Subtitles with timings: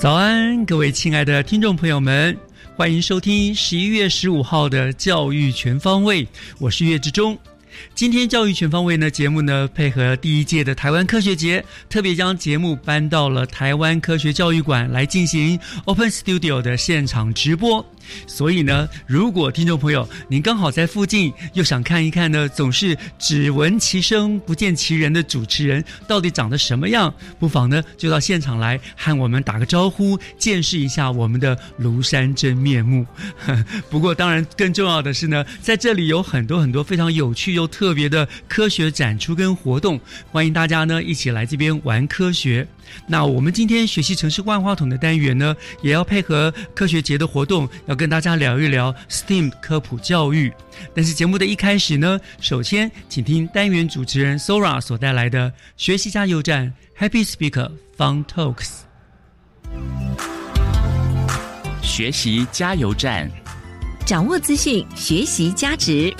[0.00, 2.34] 早安，各位亲爱的听众朋友们，
[2.74, 6.26] 欢迎收听十一月十五号的教育全方位，
[6.58, 7.36] 我是岳志忠。
[7.94, 17.84] 今天教育全方位呢节目呢，配合第一届的台湾科学节，特别将节目搬到了台湾科学教育馆来进行 Open Studio 的现场直播。
[18.26, 33.06] 所以呢，如果听众朋友您刚好在附近，又想看一看呢，总是只闻其声不见其人的主持人到底长得什么样，不妨呢就到现场来和我们打个招呼，见识一下我们的庐山真面目。
[33.90, 40.00] 不过，当然更重要的是呢，在这里有很多很多非常有趣又特别的科学展出跟活动，
[40.30, 42.66] 欢迎大家呢一起来这边玩科学。
[43.06, 50.52] 那我们今天学习城市万花筒的单元呢，也要配合科学节的活动，要跟大家聊一聊 STEAM 科普教育。
[50.94, 58.80] 但是节目的一开始呢，首先请听单元主持人 Sora 所带来的学习加油站 Happy Speaker Fun Talks。
[61.82, 63.30] 学习加油站，
[64.06, 66.14] 掌握资讯，学习价值。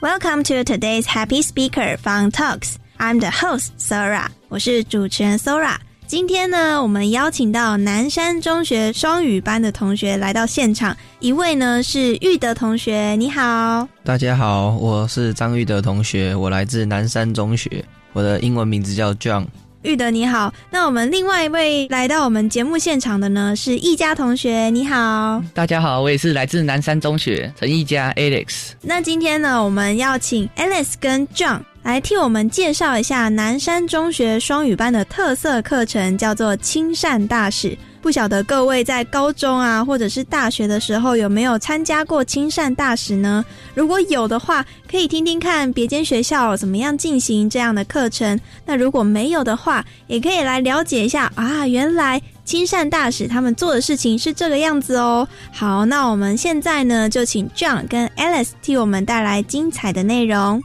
[0.00, 2.76] Welcome to today's Happy Speaker Fun Talks.
[2.98, 5.76] I'm the host Sora，我是主持人 Sora。
[6.08, 13.86] 今天呢，我们邀请到南山中学双语班的同学来到现场，一位呢是玉德同学，你好。
[14.02, 19.46] 大家好，我是张玉德同学，我来自南山中学，我的英文名字叫 John。
[19.82, 25.40] 玉德你好，那我们另外一位来到我们节目现场的呢是易佳同学，你好。
[25.54, 28.72] 大家好，我也是来自南山中学陈易佳 Alex。
[28.82, 37.78] 那今天呢，我们要请 Alice 跟 John 来替我们介绍一下南山中学双语班的特色课程，叫做亲善大使。
[38.00, 43.44] 不晓得各位在高中啊，或者是大学的时候有没有参加过亲善大使呢？
[43.74, 48.38] 如果有的话，可以听听看别间学校怎么样进行这样的课程。
[48.64, 55.26] 那如果没有的话，也可以来了解一下啊，原来亲善大使他们做的事情是这个样子哦。
[55.52, 60.62] 好，那我们现在呢，就请 John 跟 Alice 替我们带来精彩的内容。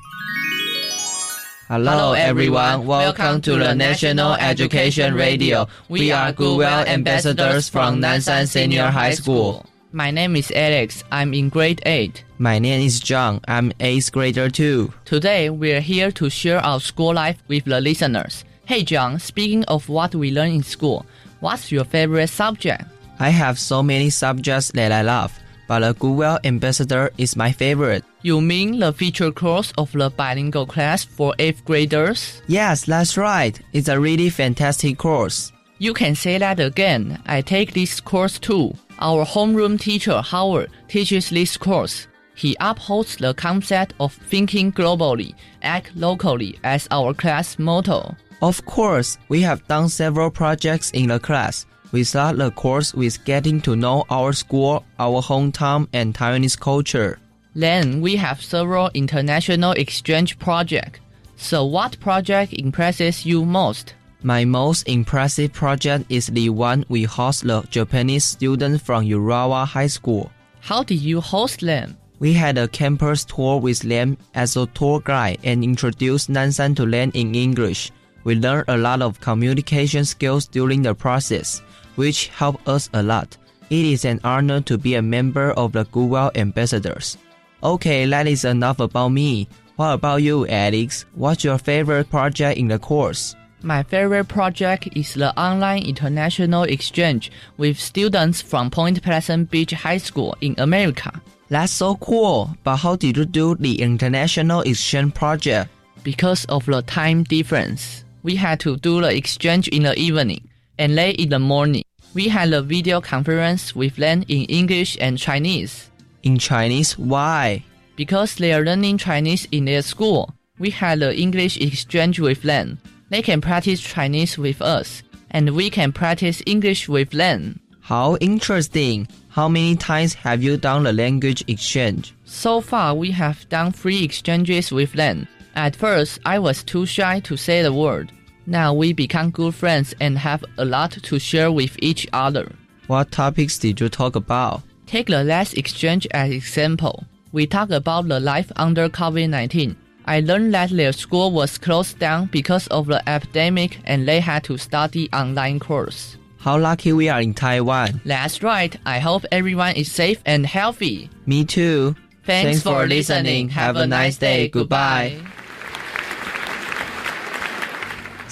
[1.73, 5.67] Hello everyone, welcome to the National Education Radio.
[5.89, 9.65] We are Goodwill ambassadors from Nansan Senior High School.
[9.91, 11.03] My name is Alex.
[11.11, 12.23] I'm in grade 8.
[12.37, 13.41] My name is John.
[13.47, 14.93] I'm 8th grader too.
[15.05, 18.45] Today, we're here to share our school life with the listeners.
[18.65, 21.07] Hey John, speaking of what we learn in school,
[21.39, 22.83] what's your favorite subject?
[23.17, 25.33] I have so many subjects that I love,
[25.67, 28.03] but the Goodwill ambassador is my favorite.
[28.21, 32.41] You mean the feature course of the bilingual class for 8th graders?
[32.47, 33.59] Yes, that's right.
[33.73, 35.51] It's a really fantastic course.
[35.79, 37.21] You can say that again.
[37.25, 38.73] I take this course too.
[38.99, 42.07] Our homeroom teacher Howard teaches this course.
[42.35, 48.15] He upholds the concept of thinking globally, act locally as our class motto.
[48.41, 51.65] Of course, we have done several projects in the class.
[51.93, 57.19] We start the course with getting to know our school, our hometown, and Taiwanese culture.
[57.53, 60.99] Then we have several international exchange projects.
[61.35, 63.93] So what project impresses you most?
[64.23, 69.85] My most impressive project is the one we host the Japanese students from Urawa High
[69.85, 70.31] School.
[70.61, 71.95] How did you host them?
[72.17, 76.89] We had a campus tour with them as a tour guide and introduced Nansan to
[76.89, 77.91] them in English.
[78.23, 81.61] We learned a lot of communication skills during the process,
[81.95, 83.37] which helped us a lot.
[83.69, 87.17] It is an honor to be a member of the Goodwill Ambassadors.
[87.63, 89.47] Okay, that is enough about me.
[89.75, 91.05] What about you, Alex?
[91.15, 93.35] What's your favorite project in the course?
[93.63, 99.99] My favorite project is the online international exchange with students from Point Pleasant Beach High
[99.99, 101.21] School in America.
[101.47, 102.55] That's so cool.
[102.63, 105.69] But how did you do the international exchange project?
[106.03, 110.95] Because of the time difference, we had to do the exchange in the evening and
[110.95, 111.82] late in the morning.
[112.13, 115.89] We had a video conference with them in English and Chinese.
[116.21, 117.63] In Chinese, why?
[117.95, 122.77] Because they are learning Chinese in their school, we had the English exchange with them.
[123.09, 125.01] They can practice Chinese with us,
[125.31, 127.59] and we can practice English with them.
[127.81, 129.07] How interesting.
[129.29, 132.13] How many times have you done the language exchange?
[132.25, 135.27] So far, we have done three exchanges with them.
[135.55, 138.11] At first, I was too shy to say the word.
[138.45, 142.51] Now we become good friends and have a lot to share with each other.
[142.87, 144.63] What topics did you talk about?
[144.85, 147.05] Take the last exchange as example.
[147.31, 149.75] We talked about the life under COVID-19.
[150.05, 154.43] I learned that their school was closed down because of the epidemic and they had
[154.45, 156.17] to study online course.
[156.39, 158.01] How lucky we are in Taiwan.
[158.03, 158.75] That's right.
[158.85, 161.09] I hope everyone is safe and healthy.
[161.25, 161.95] Me too.
[162.25, 163.49] Thanks, for listening.
[163.49, 164.49] Have a nice day.
[164.49, 165.21] Goodbye.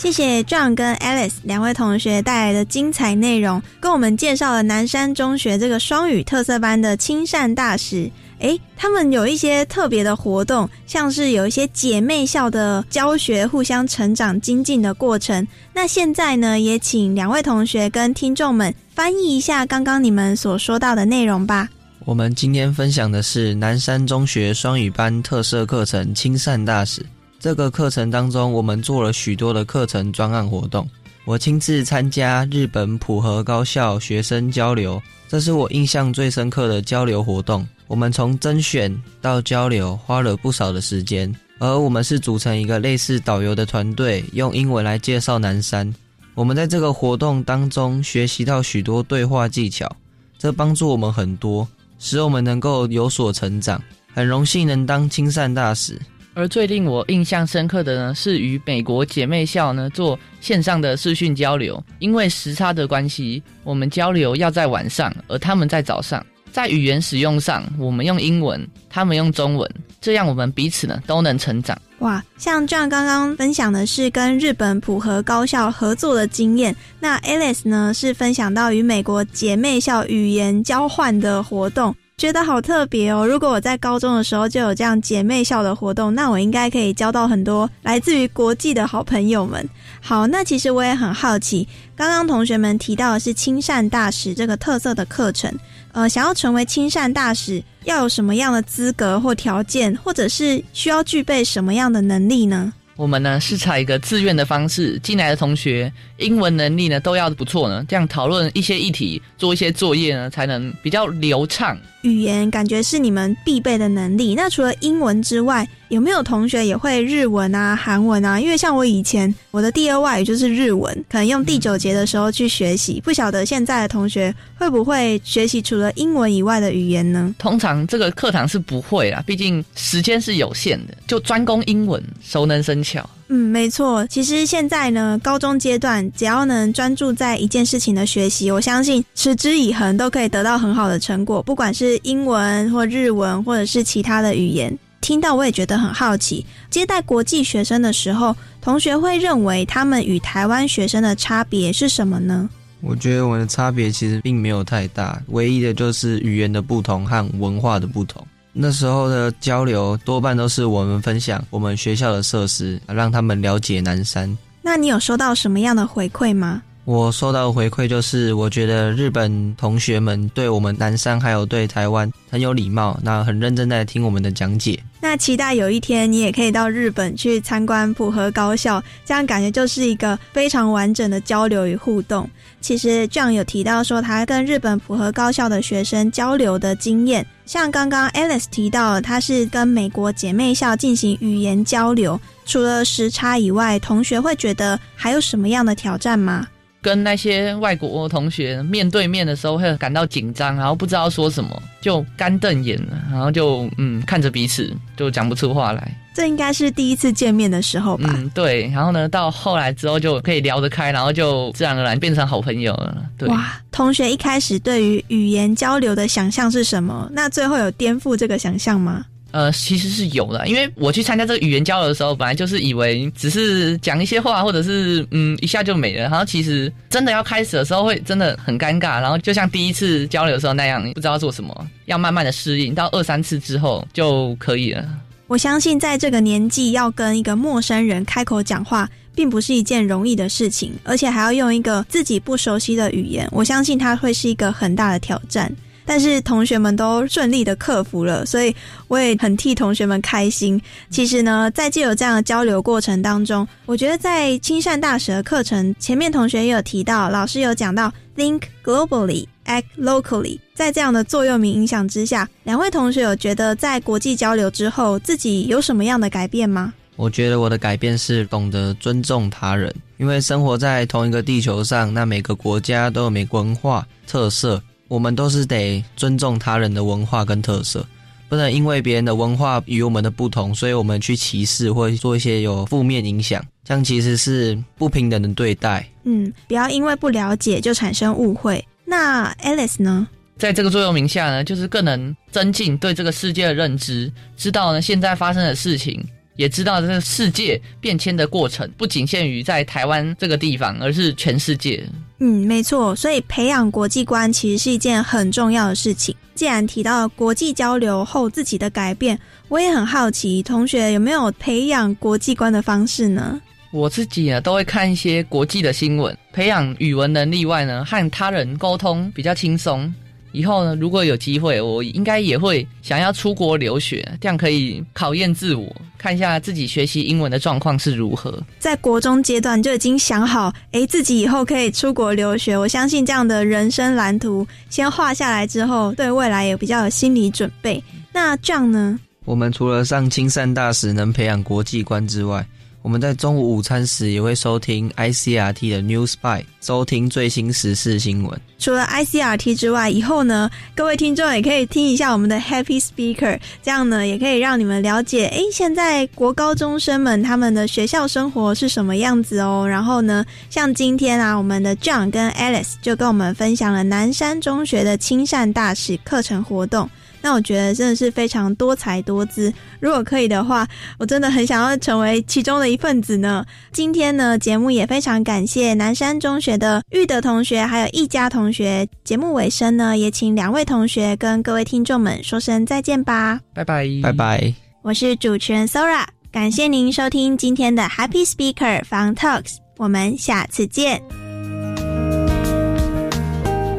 [0.01, 8.09] 谢谢 John 跟 Alice 两位同学带来的精彩内容，跟我们介绍了南山中学这个双语特色班的亲善大使。
[8.39, 15.47] 诶，他们有一些特别的活动，像是有一些姐妹校的教学，互相成长精进的过程。
[15.71, 21.69] 那现在呢，也请两位同学跟听众们翻译一下刚刚你们所说到的内容吧。
[22.05, 27.05] 我们今天分享的是南山中学双语班特色课程“亲善大使”。
[27.41, 30.87] 这个课程当中，我们做了许多的课程专案活动。
[31.25, 37.67] 我亲自参加日本普和高校学生交流，这是我印象最深刻的交流活动。
[37.87, 41.33] 我们从甄选到交流，花了不少的时间。
[41.57, 45.91] 而我们是组成一个类似导游的团队，用英文来介绍南山。
[46.35, 49.91] 我们在这个活动当中学习到许多对话技巧，
[50.37, 51.67] 这帮助我们很多，
[51.97, 53.81] 使我们能够有所成长。
[54.13, 55.99] 很荣幸能当亲善大使。
[56.33, 61.83] 而最令我印象深刻的呢，是与美国姐妹校呢做线上的视讯交流。
[61.99, 66.25] 因为时差的关系，我们交流要在晚上，而他们在早上。
[66.51, 69.69] 在语言使用上，我们用英文，他们用中文，
[70.01, 71.81] 这样我们彼此呢都能成长。
[71.99, 81.95] 哇，像这样刚刚分享的是跟日本普和高校合作的经验，那 Alice 呢是分享到与美国姐妹校语言交换的活动。
[82.21, 83.25] 觉得好特别哦！
[83.25, 89.67] 如果我在高中的时候就有这样姐妹校的活动，那我应该可以交到很多来自于国际的好朋友们。
[89.99, 95.51] 好，那其实我也很好奇，刚刚同学们提到的是亲善大使这个特色的课程，
[95.93, 102.71] 呃，想要成为亲善大使，要有什么样的资格或条件，或者是需要具备什么样的能力呢？
[102.97, 111.75] 我们呢是采一个自愿的方式进来的同学，英文能力呢都要不错呢，这样讨论一些议题，做一些作业呢，才能比较流畅。
[112.01, 114.35] 语言感觉是你们必备的能力。
[114.35, 118.39] 那除了英文之外，有没有同学也会日文啊、韩文啊？
[118.39, 123.01] 因为像我以前，我的第二外语就是日文，可能用第九节的时候去学习。
[123.01, 127.35] 不晓得现在的同学会不会学习除了英文以外的语言呢？
[127.37, 133.07] 通常这个课堂是不会啦，毕竟时间是有限的，就专攻英文，熟能生巧。
[133.33, 134.05] 嗯，没错。
[134.07, 141.41] 其实现在呢，高中阶段只要能专注在一件事情的学习，我相信持之以恒都可以得到很好的成果。
[141.41, 146.45] 不管是英文或日文，或者是其他的语言，听到我也觉得很好奇。
[146.69, 152.49] 接待国际学生的时候，同学会认为他们与台湾学生的差别是什么呢？
[152.81, 158.21] 我觉得我们的差别其实并没有太大，唯一的就是语言的不同和文化的不同。
[158.53, 164.37] 那时候的交流多半都是我们分享我们学校的设施，让他们了解南山。
[164.61, 166.61] 那你有收到什么样的回馈吗？
[166.83, 174.81] 我收到的回馈就是，我觉得日本同学们对我们南山还有对台湾很有礼貌，那很认真在听我们的讲解。
[174.99, 182.27] 那期待有一天你也可以到日本去参观普和高校，这样感觉就是一个非常完整的交流与互动。
[182.61, 196.47] 其实 John 有提到说他跟日本普和高校的学生交流的经验，像刚刚 Alice 提到，他是跟美国姐妹校进行语言交流，除了时差以外，同学会觉得还有什么样的挑战吗？
[196.81, 205.95] 跟那些外国同学面对面的时候，会感到紧张，然后不知道说什么，就干瞪眼了，然后就嗯看着彼此，就讲不出话来。
[206.13, 208.09] 这应该是第一次见面的时候吧？
[208.17, 208.69] 嗯，对。
[208.73, 213.05] 然后呢，到后来之后就可以聊得开，然后就自然而然变成好朋友了。
[213.17, 213.29] 对。
[213.29, 217.09] 哇，同学一开始对于语言交流的想象是什么？
[217.13, 219.05] 那最后有颠覆这个想象吗？
[219.31, 234.85] 呃，其实是有的，因为我去参加这个语言交流的时候，本来就是以为只是讲一些话，或者是嗯一下就没了，然后其实真的要开始的时候会真的很尴尬，然后就像第一次交流的时候那样，不知道做什么，要慢慢的适应，到二三次之后就可以了。
[235.27, 245.49] 我相信在这个年纪要跟一个陌生人开口讲话，并不是一件容易的事情，而且还要用一个自己不熟悉的语言，我相信它会是一个很大的挑战。
[245.85, 248.55] 但是同学们都顺利的克服了，所以
[248.87, 250.61] 我也很替同学们开心。
[250.89, 260.39] 其实呢，在既有这样的交流过程当中，我觉得在亲善大使的课程前面，同学也有提到，老师有讲到 think globally, act locally。
[260.53, 266.73] 在这样的座右铭影响之下，两位同学有觉得在国际交流之后，自己有什么样的改变吗？
[266.97, 274.61] 我觉得我的改变是懂得尊重他人，因为生活在同一个地球上，那每个国家都有每个文化特色。
[274.91, 277.87] 我们都是得尊重他人的文化跟特色，
[278.27, 285.87] 不能因为别人的文化与我们的不同，所以我们去歧视或做一些有负面影响，这样其实是不平等的对待。
[286.03, 288.61] 嗯，不要因为不了解就产生误会。
[288.83, 290.05] 那 Alice 呢？
[290.37, 296.03] 在这个座右铭下呢，就是更能增进对这个世界的认知，知道呢现在发生的事情。
[296.35, 301.83] 也知道这个世界变迁的过程不仅限于在台湾这个地方，而是全世界。
[302.19, 302.95] 嗯，没错。
[302.95, 306.15] 所以培养国际观其实是一件很重要的事情。
[306.35, 313.39] 既然提到国际交流后自己的改变，我也很好奇，同学有没有培养国际观的方式呢？
[313.71, 319.93] 我自己呢，都会看一些国际的新闻，培养语文能力外呢，和他人沟通比较轻松。
[320.31, 328.41] 以后呢，如果有机会，我应该也会想要出国留学，这样可以考验自我，看一下自己学习英文的状况是如何。
[328.59, 332.57] 在国中阶段就已经想好，哎，自己以后可以出国留学。
[332.57, 337.83] 我相信这样的人生蓝图先画下来之后，对未来也比较有心理准备。
[338.13, 338.99] 那这样呢？
[339.25, 342.45] 我们除了上青山大使能培养国际观之外，
[342.81, 348.41] 我们在中午午餐时也会收听 ICRT 的 News by，收听最新时事新闻。
[348.57, 359.67] 除了 ICRT 之外，以后呢，各位听众也可以听一下我们的 Happy Speaker，这样呢，也可以让你们了解，诶，现在国高中生们他们的学校生活是什么样子哦。
[359.69, 366.89] 然后呢，像今天啊，我们的 John 跟 Alice 就跟我们分享了南山中学的亲善大使课程活动。
[367.21, 369.53] 那我觉得真的是非常多才多姿。
[369.79, 373.45] 如果可以的话，我真的很想要成为其中的一份子呢。
[373.71, 378.87] 今天呢，节目也非常感谢南山中学的玉德同学，还有一家同学。
[379.03, 383.39] 节目尾声呢，也请两位同学跟各位听众们说声再见吧。
[383.53, 384.53] 拜拜，拜拜。
[384.81, 391.01] 我是主持人 Sora，感谢您收听今天的 Happy Speaker Fun Talks，我们下次见。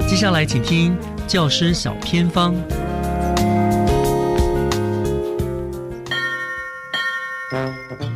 [0.08, 0.96] 接下来请听
[1.26, 2.54] 教师小偏方。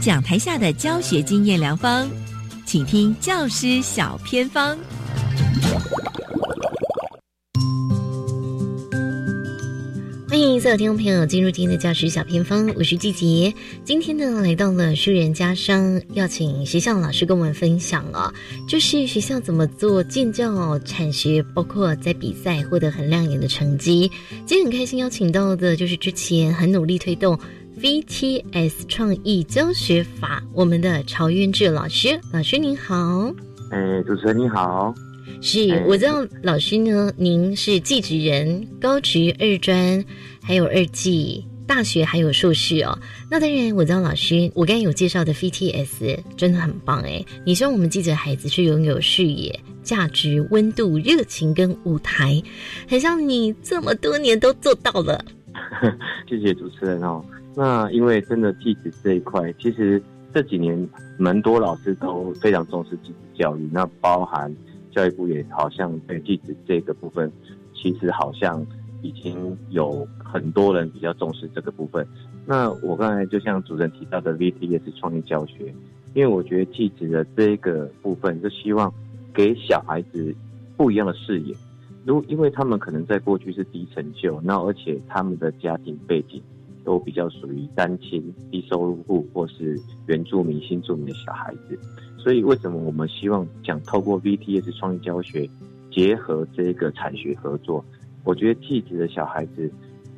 [0.00, 2.08] 讲台下的教学经验良方，
[2.64, 4.78] 请听教师小偏方。
[10.28, 13.52] 欢迎所有听众朋友进入今天的教师小偏方，我是季杰。
[13.84, 18.32] 今天呢，来到了书人家商，要请学校老师跟我们分享啊，
[18.68, 24.10] 就是学校怎么做建教产学，包括在比赛获得很亮眼的成绩。
[24.46, 27.38] 今天很开心邀请到的，就是之前很努力推动。
[27.86, 33.32] VTS 创意教学法，我们的曹渊志老师，老师您好。
[33.70, 34.92] 哎，主持人你好。
[35.40, 40.04] 是，我知道老师呢，您是技职人，高职二专，
[40.42, 42.98] 还有二技，大学还有硕士哦。
[43.30, 47.24] 那当然，我知道老师，我刚才有介绍的 VTS 真的很棒哎。
[47.44, 52.42] 你说我们记者孩子去拥有视野、价值、温度、热情跟舞台，
[52.88, 55.24] 很像你这么多年都做到了。
[56.28, 57.24] 谢谢主持人哦。
[57.58, 60.00] 那因为真的继子这一块，其实
[60.34, 60.86] 这几年
[61.18, 63.66] 蛮多老师都非常重视继子教育。
[63.72, 64.54] 那包含
[64.94, 67.32] 教育部也好像对继子这个部分，
[67.74, 68.64] 其实好像
[69.00, 72.06] 已经有很多人比较重视这个部分。
[72.44, 75.74] 那我刚才就像主任提到的 VTS 创意教学，
[76.12, 78.92] 因为我觉得继子的这个部分，就希望
[79.32, 80.34] 给小孩子
[80.76, 81.56] 不一样的视野。
[82.04, 86.42] 如因为他们可能在过去是低成就，那而且他们的家庭背景。
[86.86, 89.76] 都比较属于单亲、低收入户或是
[90.06, 91.76] 原住民、新住民的小孩子，
[92.16, 95.50] 所以为什么我们希望想透过 VTS 创意教学
[95.90, 97.84] 结合这个产学合作？
[98.22, 99.68] 我觉得气质的小孩子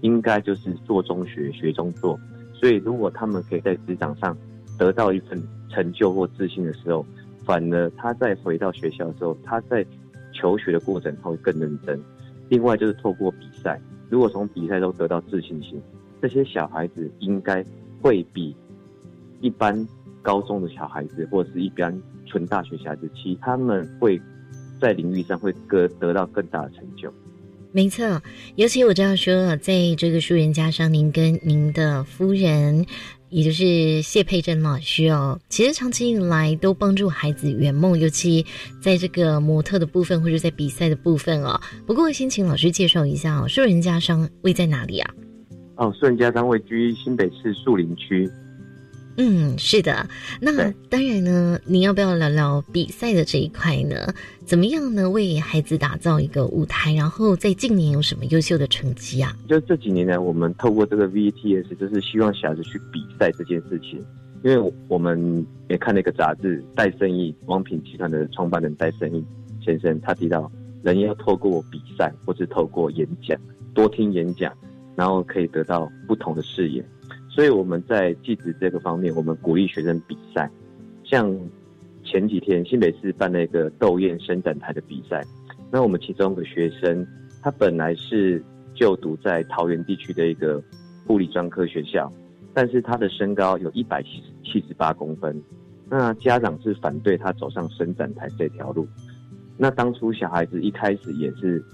[0.02, 2.20] 应该就是做中学、学中做，
[2.52, 4.37] 所以如果他们可以在职场上
[4.78, 7.04] 得到一份成就或自信的时候，
[7.44, 9.84] 反而他在回到学校的时候，他在
[10.34, 11.98] 求学的过程他会更认真。
[12.50, 15.80] 另外就是透过比赛，如果从比赛中得到自信心。
[16.20, 17.64] 这些小孩子应该
[18.00, 18.54] 会比
[19.40, 19.87] 一般
[20.22, 21.96] 高中的小孩子，或者是一般
[22.26, 24.20] 纯大学小孩子，其他们会
[24.80, 27.12] 在领域上会得得到更大的成就。
[27.70, 28.22] 没错，
[28.56, 32.87] 尤其我知道说，在这个树人家上，您跟您的夫人，
[33.28, 38.44] 也就是谢佩珍老师哦，其实长期以来都帮助孩子圆梦，尤其
[38.80, 41.60] 在这个模特的部分或者在比赛的部分哦。
[41.87, 45.14] 不过，先请老师介绍一下哦，树人家商位在哪里啊？
[45.78, 48.28] 哦，树人家商位居新北市树林区。
[49.16, 50.08] 嗯，是的。
[50.40, 50.52] 那
[50.88, 54.12] 当然呢，您要不要聊聊比赛的这一块呢？
[54.44, 55.08] 怎么样呢？
[55.08, 59.37] 为孩子打造一个舞台，然后在近年有什么优秀的成绩啊？
[59.49, 64.04] 就这几年呢，我们透过这个 VTS，就是希望小孩子去比赛这件事情。
[64.44, 69.25] 因为我们也看了一个杂志，戴胜义王品集团的创办人戴胜义
[69.64, 70.50] 先生，他提到
[70.82, 73.37] 人要透过比赛或是透过演讲，
[73.75, 74.52] 多听演讲，
[74.99, 76.85] 然后可以得到不同的视野。
[77.31, 80.50] 所以我们在继子这个方面，我们鼓励学生比赛。
[81.05, 81.33] 像
[82.05, 85.25] 前几天新北市办了一个斗艳伸展台的比赛，
[85.71, 87.07] 那我们其中一个学生，
[87.40, 88.43] 他本来是
[88.75, 90.61] 就读在桃园地区的一个
[91.07, 92.12] 护理专科学校，
[92.52, 95.40] 但是他的身高有一百七十七十八公分，
[95.88, 98.87] 那家长是反对他走上伸展台这条路。
[99.57, 101.64] 那当初小孩子一开始也是，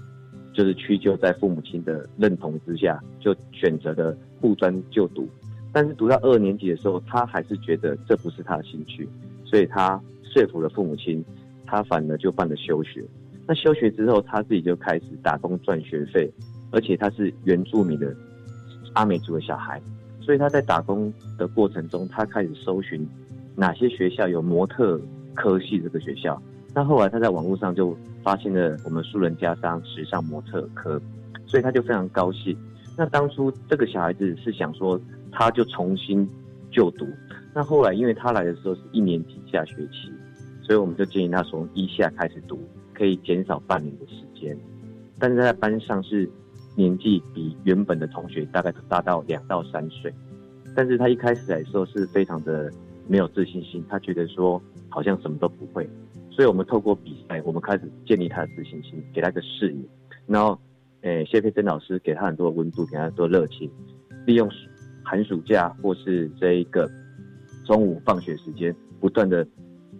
[0.55, 5.27] 就是屈就在父母亲的认同之下，就选择了护专就读。
[5.73, 9.07] 但是读到二年级的时候，他还是觉得这不是他的兴趣，
[9.43, 11.23] 所以他说服了父母亲，
[11.65, 13.03] 他反而就办了休学。
[13.45, 16.31] 那休学之后，他自己就开始打工赚学费，
[16.71, 18.15] 而且他是原住民的
[18.93, 19.81] 阿美族的小孩，
[20.21, 23.05] 所以他在打工的过程中，他开始搜寻
[23.55, 24.99] 哪些学校有模特
[25.33, 26.41] 科系这个学校。
[26.73, 27.95] 那后来他在网络上就
[28.25, 31.01] 发现了我们素人家商时尚模特科，
[31.45, 32.57] 所以他就非常高兴。
[32.97, 34.99] 那当初这个小孩子是想说。
[35.37, 36.25] 他就重新
[36.71, 37.05] 就读，
[37.53, 40.09] 那后来因为他来的时候是一年级下学期，
[40.61, 42.57] 所以我们就建议他从一下开始读，
[42.93, 44.57] 可以减少半年的时间。
[45.19, 46.29] 但是在班上是
[46.73, 50.13] 年纪比原本的同学大概大到两到三岁，
[50.73, 52.71] 但是他一开始来说是非常的
[53.05, 55.85] 没有自信心，他觉得说好像什么都不会，
[56.35, 59.79] 所以我们透过比赛，我们开始建立他的自信心，给他一个视野，
[60.27, 60.59] 然后，
[61.01, 63.71] 诶，谢佩珍老师给他很多温度，给他很多热情，
[64.25, 64.49] 利用。
[65.07, 66.89] 寒暑假或是这一个
[67.63, 69.47] 中午放学时间，不断的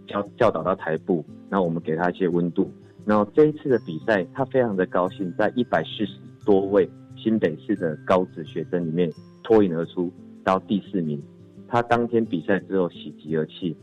[0.08, 2.72] 教教导到台部，那我们给他一些温度。
[3.06, 9.08] 然后这一次的比赛，他非常的高兴，在一百四十多位新北市的高职学生里面
[9.44, 10.12] 脱颖而出，
[10.44, 11.22] 到第四名。
[11.68, 13.78] 他当天比赛之后喜极而泣，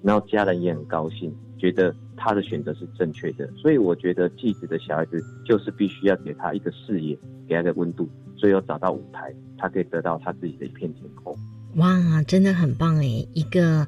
[0.00, 3.50] 然后家人也很高兴，觉得他的选择是正确的。
[3.56, 8.08] 所以我觉得继子的小孩子就是必须要给他一个视野，给他个温度。
[8.36, 11.36] 所以要找到舞台，他可以得到他自己的一片天空。
[11.74, 13.26] 哇，真的很棒哎！
[13.34, 13.86] 一个。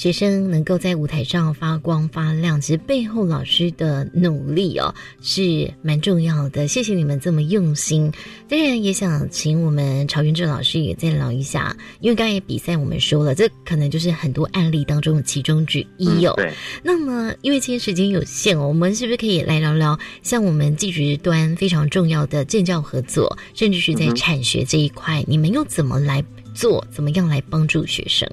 [0.00, 6.66] 学生能够在舞台上发光发亮，其实背后老师的努力哦是蛮重要的。
[6.66, 8.10] 谢谢你们这么用心。
[8.48, 16.32] 当然也想请我们曹云志老师也再聊一下，因为刚才比赛我们说了，这可能就是很多案例当中的其中之一哦。
[16.34, 16.50] 对。
[16.82, 26.82] 那么因为今天时间有限哦，我们是不是可以来聊聊像我们技职端非常重要的建教合作，甚至是在产学这一块，你们又怎么来做？
[26.90, 28.26] 怎么样来帮助学生？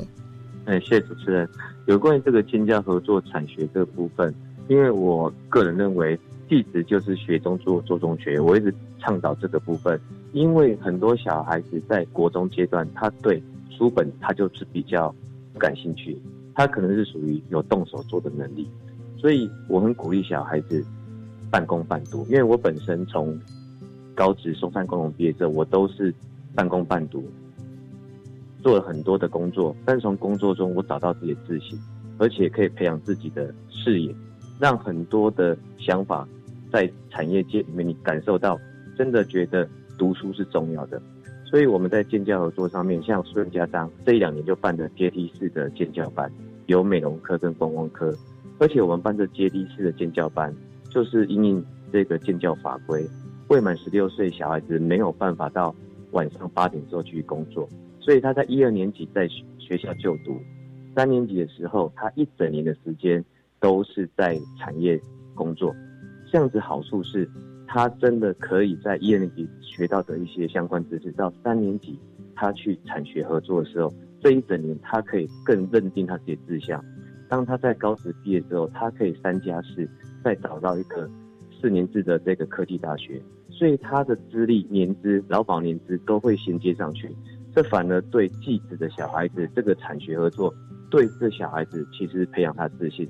[0.67, 1.47] 哎，谢谢主持人。
[1.85, 4.33] 有关于这个建教合作产学这个部分，
[4.67, 8.37] 因为我个人认为，弟子就是学中做，做中学。
[8.37, 9.97] 我一直倡导这个部分，
[10.33, 15.09] 因为很多小孩子在国中阶段，他对书本他就是比较
[15.53, 16.21] 不感兴趣，
[16.53, 18.67] 他可能是属于有动手做的能力，
[19.17, 20.85] 所以我很鼓励小孩子
[21.49, 22.25] 半工半读。
[22.25, 23.39] 因为我本身从
[24.13, 26.13] 高职松山工农毕业之后，我都是
[26.53, 27.23] 半工半读。
[28.61, 31.79] 做了很多的工作，但从工作中我找到自己的自信，
[32.17, 34.13] 而且可以培养自己的视野，
[34.59, 36.27] 让很多的想法
[36.71, 38.59] 在产业界里面你感受到，
[38.97, 39.67] 真的觉得
[39.97, 41.01] 读书是重要的。
[41.45, 46.29] 所以我们在建教合作上面，像孙家章这一两年就办的阶梯式的建教班，
[46.65, 48.13] 有美容科跟观光科，
[48.59, 50.53] 而且我们办这阶梯式的建教班，
[50.89, 53.07] 就是因应这个建教法规，
[53.47, 55.73] 未满十六岁小孩子没有办法到
[56.11, 57.65] 晚上八点之后去工作。
[58.07, 59.27] 所以他在一二年级在
[59.59, 60.39] 学校就读，
[60.95, 63.21] 三年级的时候，他一整年的时间
[63.59, 64.97] 都是在产业
[65.35, 65.75] 工作。
[66.31, 67.29] 这样子好处是，
[67.67, 71.99] 他真的可以在一二年级学到的一些相关知识，到三年级
[72.33, 76.81] 他去产学合作的时候，这一整年他可以更认定他自己的志向。
[77.27, 79.85] 当他在高职毕业之后，他可以三加四，
[80.23, 81.11] 再找到一个
[81.59, 83.21] 四年制的这个科技大学。
[83.49, 87.13] 所以他的资历、年资、劳保年资都会衔接上去。
[87.57, 90.53] 这反而对继子的小孩子这个产学合作，
[90.91, 93.09] 对这小孩子其实培养他自信。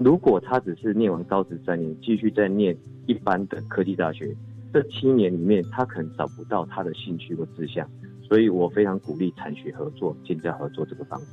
[0.00, 2.76] 如果他只是念完高职三年，继续再念
[3.06, 4.34] 一般的科技大学，
[4.72, 7.88] 这七年里面他可能找不到他的兴趣或志向。
[8.24, 11.26] 所以我非常鼓励产学合作、建教合作这个方式。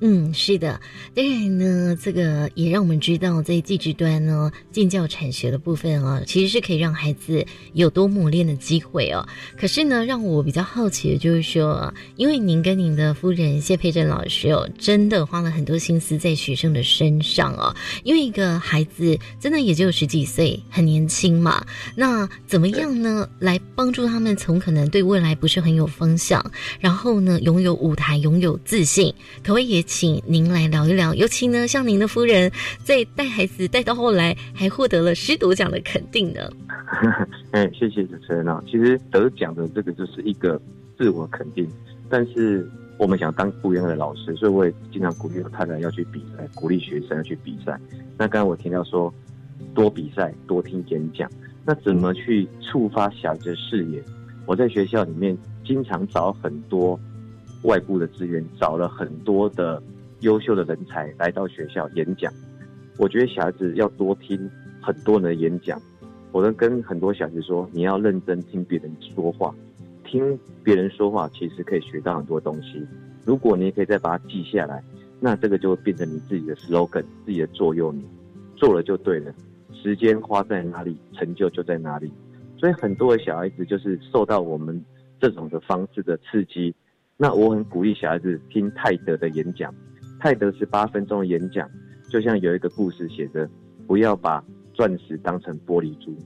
[0.00, 0.80] 嗯，是的，
[1.12, 9.26] 当然呢，这个也让我们知道，在技职端呢，建教产学的部分啊，其实是可以让孩子有多磨练的机会哦。
[9.56, 17.74] 可是呢，让我比较好奇的就是说，因为您跟您的夫人谢佩珍老师哦，真的花了很多心思在学生的身上哦。
[18.04, 26.40] 因为一个孩子真的也就十几岁，很年轻嘛，那怎么样呢，来帮助他们从可能对未来不是很有方向，
[26.78, 29.87] 然后呢，拥有舞台，拥有自信，可不可以也？
[29.88, 32.52] 请您来聊一聊，尤其呢，像您的夫人
[32.84, 36.42] 在带孩子带到后来，还获得了师铎奖的肯定呢。
[37.52, 38.62] 哎，谢谢主持人啊。
[38.66, 40.60] 其实得奖的这个就是一个
[40.98, 41.66] 自我肯定，
[42.10, 47.80] 但是我们想当不一样的老师，所以我也经常鼓励我太太要去比赛，鼓励学生要去比赛。
[48.18, 49.12] 那刚刚我听到说
[49.74, 51.30] 多比赛，多听演讲，
[51.64, 54.04] 那怎么去触发小孩子的视野？
[54.44, 57.00] 我在学校里面经常找很多。
[57.62, 59.82] 外部的资源找了很多的
[60.20, 62.32] 优秀的人才来到学校演讲，
[62.98, 65.80] 我觉得小孩子要多听很多人的演讲。
[66.30, 69.54] 我都跟很多小孩子说，你要认真听别人说话，
[70.04, 72.86] 听别人说话其实可以学到很多东西。
[73.24, 74.82] 如果你也可以再把它记下来，
[75.20, 78.04] 那这个就会变成你自己的 slogan，自己的座右铭，
[78.56, 79.34] 做了就对了。
[79.72, 82.12] 时间花在哪里，成就就在哪里。
[82.58, 84.84] 所以很多的小孩子就是受到我们
[85.20, 86.74] 这种的方式的刺激。
[87.20, 89.74] 那我很鼓励小孩子听泰德的演讲，
[90.20, 91.68] 泰德是八分钟的演讲，
[92.08, 93.50] 就像有一个故事写着，
[93.88, 96.16] 不要把钻石当成玻璃珠。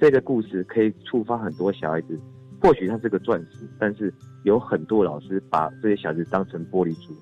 [0.00, 2.18] 这个故事可以触发很多小孩子，
[2.60, 7.14] 或许他是个钻石，但是有很多老师把这些小孩子当成玻璃珠，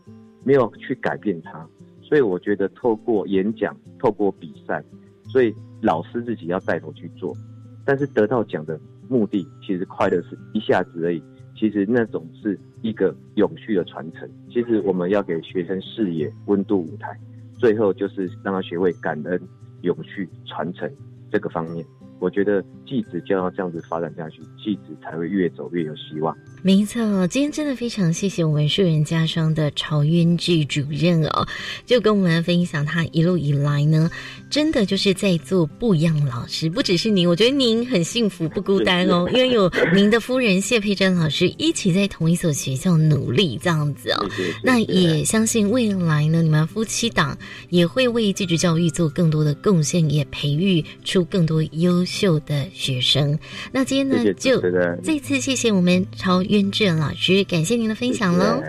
[0.43, 1.69] 没有去改变他。
[2.01, 4.83] 所以我觉得透过演讲，透过比赛，
[5.25, 7.37] 所以老师自己要带头去做，
[7.85, 8.81] 但是得到奖的
[9.11, 11.23] 目的其实快乐是一下子而已。
[11.61, 14.27] 其实那种是一个永续的传承。
[14.49, 17.15] 其实我们要给学生视野、温度、舞台，
[17.59, 19.39] 最后就是让他学会感恩、
[19.83, 20.91] 永续、传承
[21.31, 21.85] 这个方面。
[22.21, 26.37] 我觉得继子就要这样子发展下去，继子才会越走越有希望。
[26.63, 31.49] 没错，今天真的非常谢谢我们树人家商的曹渊志主任哦，
[31.87, 34.11] 就跟我们分享他一路以来呢，
[34.51, 36.69] 真的就是在做不一样老师。
[36.69, 44.29] 不只是您，我觉得您很幸福，不孤单哦，因为有您的夫人谢佩珍老师一起在同一所学校努力这样子哦。
[44.63, 47.35] 那也相信未来呢，你们夫妻档
[47.71, 52.05] 也会为继续教育做更多的贡献，也培育出更多优。
[52.11, 53.39] 秀的学生，
[53.71, 54.61] 那今天呢，就
[55.03, 58.61] 再次谢谢我们曹渊志老师，感谢您的分享喽。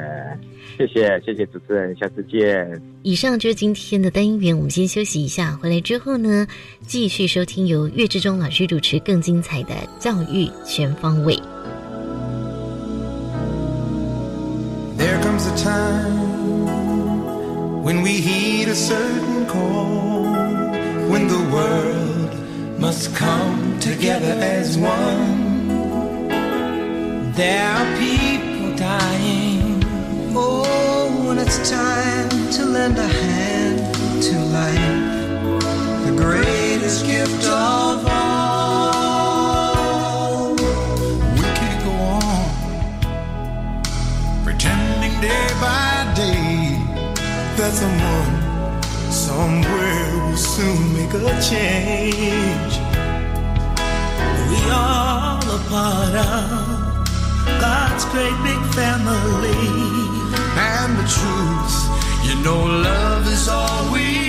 [0.77, 2.82] 谢谢谢谢主持人，下次见。
[3.04, 6.47] 以上就是今天的单元，我们先休息一下，回来之后呢，
[6.86, 11.36] 继续收听由岳志忠老师主持更精彩的教育全方位。
[14.97, 16.32] There comes a time
[17.84, 20.25] when we heed a certain call
[21.10, 22.30] when the world
[22.82, 25.70] must come together as one.
[27.34, 29.84] There are people dying.
[30.36, 34.98] Oh, when it's time to lend a hand to life,
[36.08, 38.96] the greatest gift of all.
[41.36, 42.50] We can't go on
[44.44, 46.80] pretending day by day
[47.58, 48.41] that someone
[49.12, 52.70] somewhere will soon make a change.
[54.51, 57.01] We all a part of
[57.63, 59.63] God's great big family.
[60.73, 61.75] And the truth,
[62.27, 64.20] you know, love is all we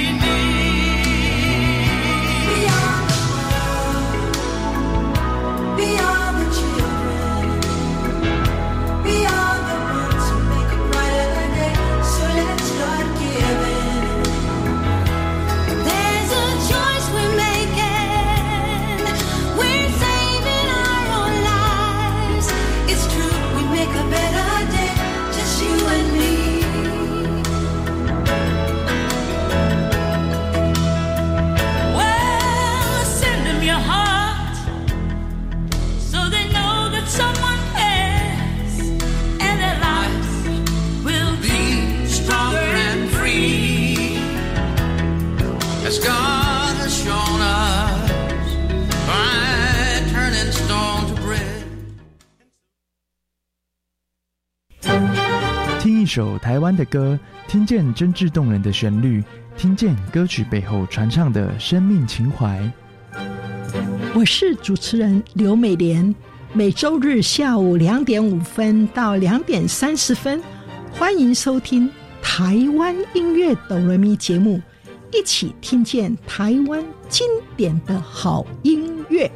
[56.14, 59.24] 首台湾的歌，听见真挚动人的旋律，
[59.56, 62.70] 听见歌曲背后传唱的生命情怀。
[64.14, 66.14] 我是主持人刘美莲，
[66.52, 70.42] 每周日下午两点五分到两点三十分，
[70.92, 71.88] 欢迎收听
[72.20, 74.60] 台湾音乐哆来咪节目，
[75.14, 79.32] 一起听见台湾经典的好音乐。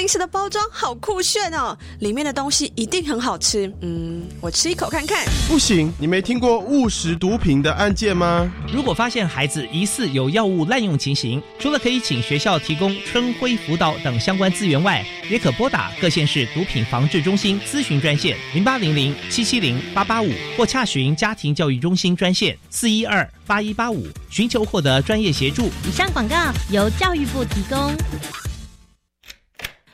[0.00, 3.70] 零食的包装好酷炫哦，里面的东西一定很好吃。
[3.82, 5.26] 嗯，我吃一口看看。
[5.46, 8.50] 不行，你没听过误食毒品的案件吗？
[8.72, 25.68] 如果发现孩子疑似有药物滥用情形，除了可以请学校提供春晖辅导等相关资源外，也可拨打各县市毒品防治中心咨询专线零八零零七七零八八五，或洽询家庭教育中心专线四一二八一八五，寻求获得专业协助。
[25.86, 26.36] 以上广告
[26.70, 27.94] 由教育部提供。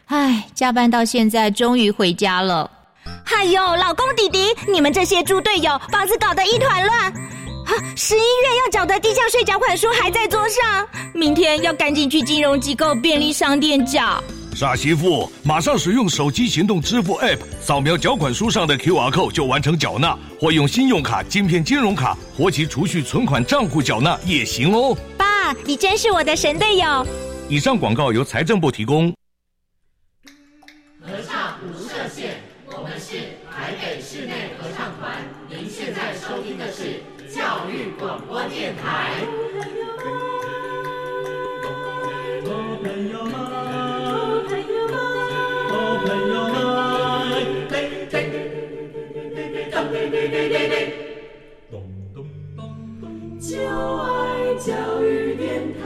[0.06, 2.70] 唉，加班到现在，终于回家了。
[3.24, 7.12] 哎呦，老公弟弟，你们这些猪队友，房子搞得一团乱。
[7.96, 14.22] 十一月要缴的地价税缴款书还在桌上，明天要赶紧去金融机构、便利商店缴。
[14.54, 24.96] 傻媳妇，马上使用手机行动支付 App，扫描缴款书上的 QR code 就完成缴纳，或用信用卡、金片金融卡、活期储蓄存款账户缴纳也行哦。
[25.18, 27.06] 爸，你真是我的神队友。
[27.48, 29.12] 以上广告由财政部提供。
[31.02, 33.14] 合唱无设限，我们是
[33.52, 35.22] 台北室内合唱团。
[35.48, 37.00] 您现在收听的是
[37.32, 38.86] 教育广播电台。
[41.64, 43.34] 朋友们，
[44.46, 44.94] 朋友们，
[46.06, 46.54] 朋友们，
[47.68, 47.74] 嘿
[48.12, 48.14] 嘿，
[51.68, 51.74] 咚
[52.14, 52.16] 咚
[52.54, 52.58] 咚咚
[53.00, 53.04] 咚咚，
[53.40, 53.48] 就
[53.98, 54.06] 爱
[54.54, 54.70] 教
[55.02, 55.85] 育电台。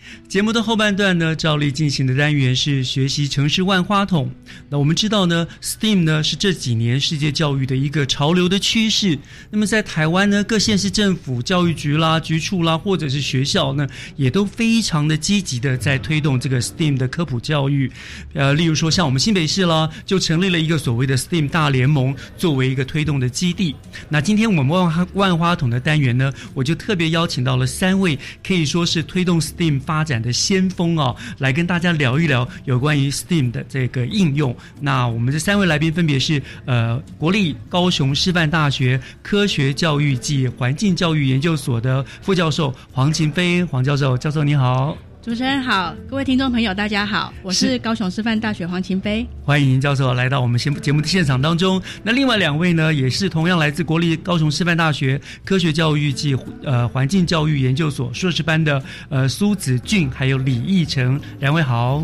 [0.27, 4.31] 节目的后半段呢，照例进行的单元是学习城市万花筒。
[4.69, 9.17] 那我们知道呢，STEAM 呢是这几年世界教育的一个潮流的趋势。
[9.49, 17.91] 那么在台湾呢，各县市政府、教育局啦、局处啦，或者是学校呢，也都非常的积极的在推动这个 STEAM 的科普教育。
[18.33, 23.75] 呃，例如说像我们新北市啦，就成立了一个所谓的 STEAM 大联盟，作为一个推动的基地。
[24.09, 34.55] 那今天我们万花万花筒的单元呢，我就特别邀请到了三位可以说是推动 STEAM 发展的先锋哦，来跟大家聊一聊有关于 STEAM 的这个应用。
[34.79, 45.10] 那我们这三位来宾分别是呃国立高雄师范大学科学教育暨环境教育研究所的副教授黄晴飞黄教授，教授你好。
[45.21, 51.79] 主持人好，各位听众朋友，大家好，我是高雄师范大学黄琴飞，欢迎教授来到我们节节目的现场当中。
[52.01, 62.03] 那另外两位呢，也是同样来自国立高雄师范大学科学教育暨呃环境教育研究所硕士班的呃苏子俊，还有李义成，两位好。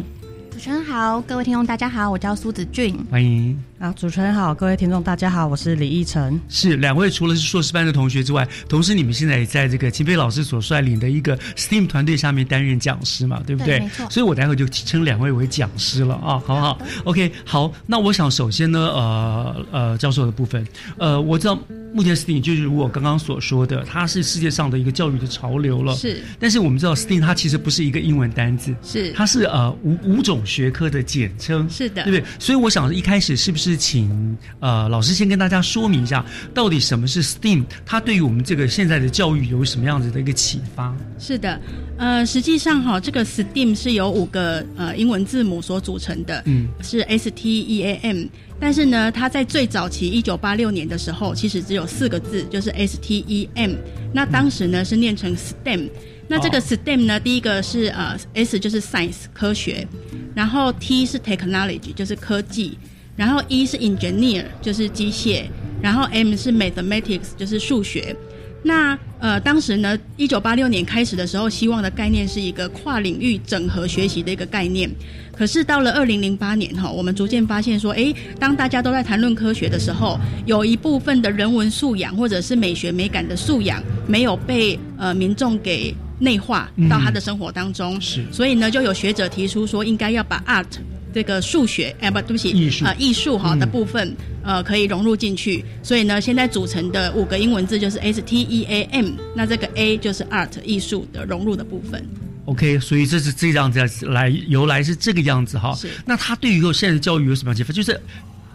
[0.52, 3.60] 主持人好，各位听众大家好，我叫苏子俊，欢迎。
[3.80, 6.40] 啊，主持人好，各位听众大家好，我是李义成。
[6.50, 13.80] 是两位除了是硕士班的同学之外，同时你们现在也在这个秦飞老师所率领的一个 STEAM 团队下面担任讲师嘛，对不对？
[13.80, 14.10] 没错。
[14.10, 17.72] 所以我待会就称两位为讲师了啊，好不好？OK，好。
[17.86, 20.66] 那我想首先呢，呃呃，教授的部分，
[20.98, 21.56] 呃，我知道
[21.94, 25.96] 目前 STEAM 就是如我刚刚所说的，它是世界上的一个教育的潮流了。
[25.96, 26.24] 是。
[26.40, 31.70] 但是我们知道 STEAM 它其实不是一个英文单字，是，它是呃五五种学科的简称。
[31.70, 32.24] 是的，对不对？
[32.40, 37.66] 所以我想一开始是不是请呃，老师先跟大家说明一下，到底什么是 STEAM？
[37.86, 40.96] 它对于我们这个现在的教育有什么样子的一个启发？
[41.20, 41.60] 是的，
[41.98, 48.26] 呃，实际上哈，这个 STEAM 是由五个呃英文字母所组成的，嗯，是 S T E A M。
[48.60, 53.74] 但是呢，它在最早期一九八六年的时候，其实只有四个字，就是 S T E M。
[54.14, 55.90] 那当时呢是念成 STEM。
[56.28, 59.88] 那这个 STEM 呢，第一个是呃 S 就是 Science 科学，
[60.36, 62.78] 然后 T 是 Technology 就是科技。
[63.18, 65.44] 然后 E 是 engineer，就是机械，
[65.82, 68.16] 然后 M 是 mathematics，就是数学。
[68.64, 74.90] 那呃，当时呢，一九八六年开始的时候，希望的概念是一个跨领域整合学习的一个概念。
[75.32, 88.00] 可是到了二零零八年哈，我们逐渐发现说，诶，当大家都在谈论科学的时候，有一部分的人文素养或者是美学美感的素养没有被呃民众给内化到他的生活当中。
[88.02, 90.66] 是，所以呢，就有学者提出说，应该要把 art
[91.18, 95.66] 这个数学，哎，不，对不起，艺术啊，艺术哈嗯的部分，呃，可以融入进去。
[95.82, 102.06] 所以呢，现在组成的五个英文字就是 S T E A M，那这个 A 就是 art 艺术的融入的部分。
[102.46, 105.74] OK，所以这是这样子来由来是这个样子哈。
[105.74, 107.74] 是那他对于后现在的教育有什么启发？
[107.74, 108.00] 就是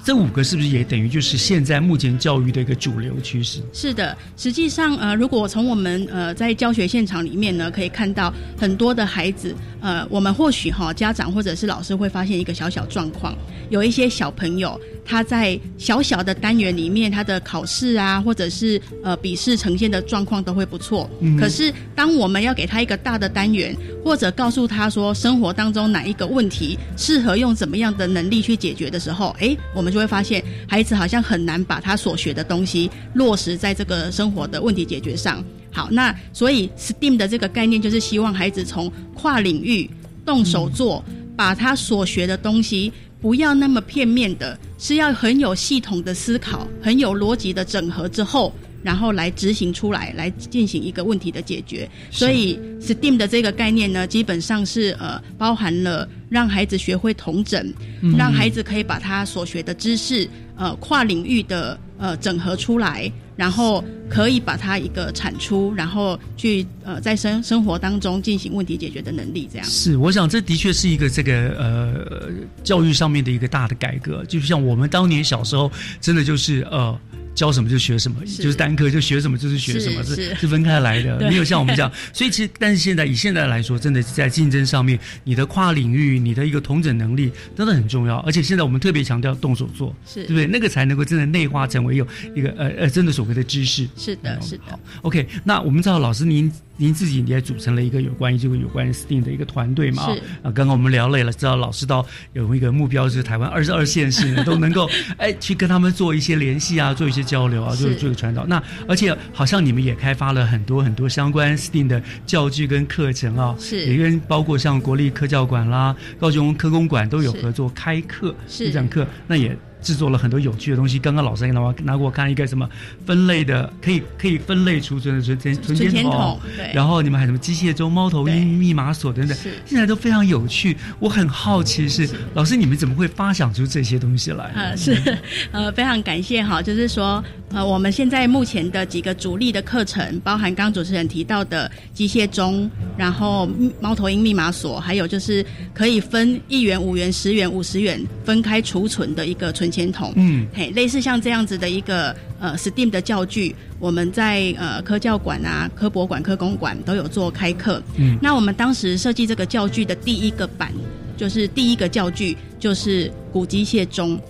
[0.04, 3.60] 这五个是不是也等于就是现在目前教育的一个主流趋势？
[3.72, 13.32] 是的，实际上，呃，如果从我们呃在教学现场里面呢，可以看到很多的孩子，呃，我们或许哈、家长或者是老师会发现一个小小状况，
[13.70, 21.36] 有一些小朋友他在小小的单元里面，他的考试啊，或者是呃笔试呈现的状况都会不错，嗯。
[21.36, 35.42] 可是当我们要给他一个大的单元，或者告诉他说生活当中哪一个问题适合用怎么样的能力去解决的时候，诶，我们就会发现孩子好像很难把他所学的东西落实在这个生活的问题解决上。
[35.72, 39.90] 好，那所以 STEAM 的这个概念就是希望孩子从跨领域
[40.24, 41.02] 动手做，
[41.34, 48.52] 把他所学的东西不要那么片面的，是要很有系统的思考，很有逻辑的整合之后。
[48.82, 51.88] 然后来执行出来，来进行一个问题的解决。
[52.10, 69.66] 所以 STEAM 的这个概念呢，基本上是呃包含了让孩子学会同整，嗯让孩子可以把他所学的知识呃跨领域的呃整合出来，然后可以把它一个产出，然后去呃在生生活当中进行问题解决的能力，这样。
[69.66, 72.30] 是，我想这的确是一个这个呃
[72.62, 76.98] 教育上面的一个大的改革，就像我们当年小时候，真的就是呃。
[77.34, 81.90] 教什么就学什么，是就是单科就学什么就是学什么，是是是是分开来的，没有像我们这样。
[82.12, 88.18] 所以其实，但是现在以现在来说，真的在竞争上面，你的跨领域、你的一个同整能力真的很重要。
[88.18, 90.46] 而且现在我们特别强调动手做，是对不对？
[90.46, 93.88] 那个才能够真的内化成为有一个呃呃真的所谓的知识。
[93.96, 94.78] 是的，是的。
[95.02, 100.12] OK，那我们知道老师您您自己也组成了一个有关于这个有关于 STEAM 的一个团队嘛？
[100.12, 108.44] 是啊，刚刚我们聊累了，知道老师到有一个目标，就是台湾 二十二县市呢都能够哎去跟他们做一些联系啊，做一些交流啊，是就是这个传导。
[108.46, 119.56] 那而且好像你们也开发了很多很多相关 STEAM 的教具跟课程啊，是也跟包括像国立科教馆啦、高雄科工馆都有合作开课是讲课，那也。
[119.82, 120.98] 制作了很多有趣的东西。
[120.98, 122.68] 刚刚老师也拿我拿过看一个什么
[123.04, 126.40] 分类的，可以可以分类储存的存存存存钱钱筒
[126.72, 130.76] 然后你们还有什么机械钟、猫头鹰、密码锁等等，现在都非常有趣。
[130.98, 134.52] 我很好奇是老师你们怎么会发想出这些东西来？
[134.54, 135.18] 呃，是，
[135.50, 143.48] 呃，非常感谢哈，就是说，呃，我们现在目前的几个主力的课程，包含刚刚主持人提到的机械钟，然后
[143.80, 150.46] 猫头鹰密码锁，还有就是可以分一元、五元、十元、五十元分开储存的一个存钱筒，嗯。
[150.52, 158.18] 嘿，类似像这样子的一个呃 STEAM 的教具，我们在呃科教馆啊、科博馆、科工馆都有做开课，嗯。
[158.20, 160.70] 那我们当时设计这个教具的第一个版，
[161.16, 164.20] 就是第一个教具就是古机械钟。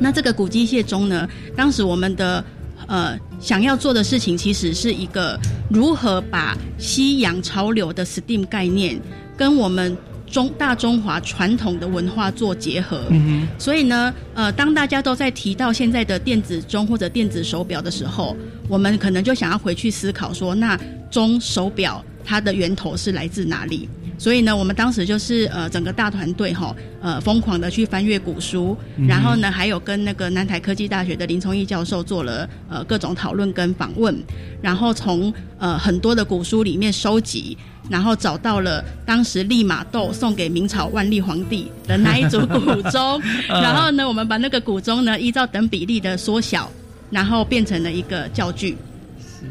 [0.00, 2.44] 那这个古机械钟呢，当时我们的
[2.86, 5.38] 呃想要做的事情，其实是一个
[5.70, 9.00] 如何把西洋潮流的 STEAM 概念
[9.36, 9.96] 跟我们
[10.30, 13.04] 中大中华传统的文化做结合。
[13.10, 18.36] 嗯所以呢，呃，当大家都在提到现在的电子钟或者电子手表的时候，
[18.68, 20.78] 我们可能就想要回去思考说，那
[21.10, 23.88] 钟手表它的源头是来自哪里？
[24.20, 34.20] 所以呢，我们当时就是呃整个大团队哈，呃疯狂的去翻阅古书，嗯然后呢，还有跟那个南台科技大学的林崇义教授做了呃各种讨论跟访问，
[34.60, 37.56] 然后从呃很多的古书里面收集，
[37.88, 46.70] 然后找到了当时利玛窦送给明朝万历皇帝的 那一组古钟， 嗯然后呢，我们把那个古钟呢依照等比例的缩小，
[47.10, 48.76] 然后变成了一个教具。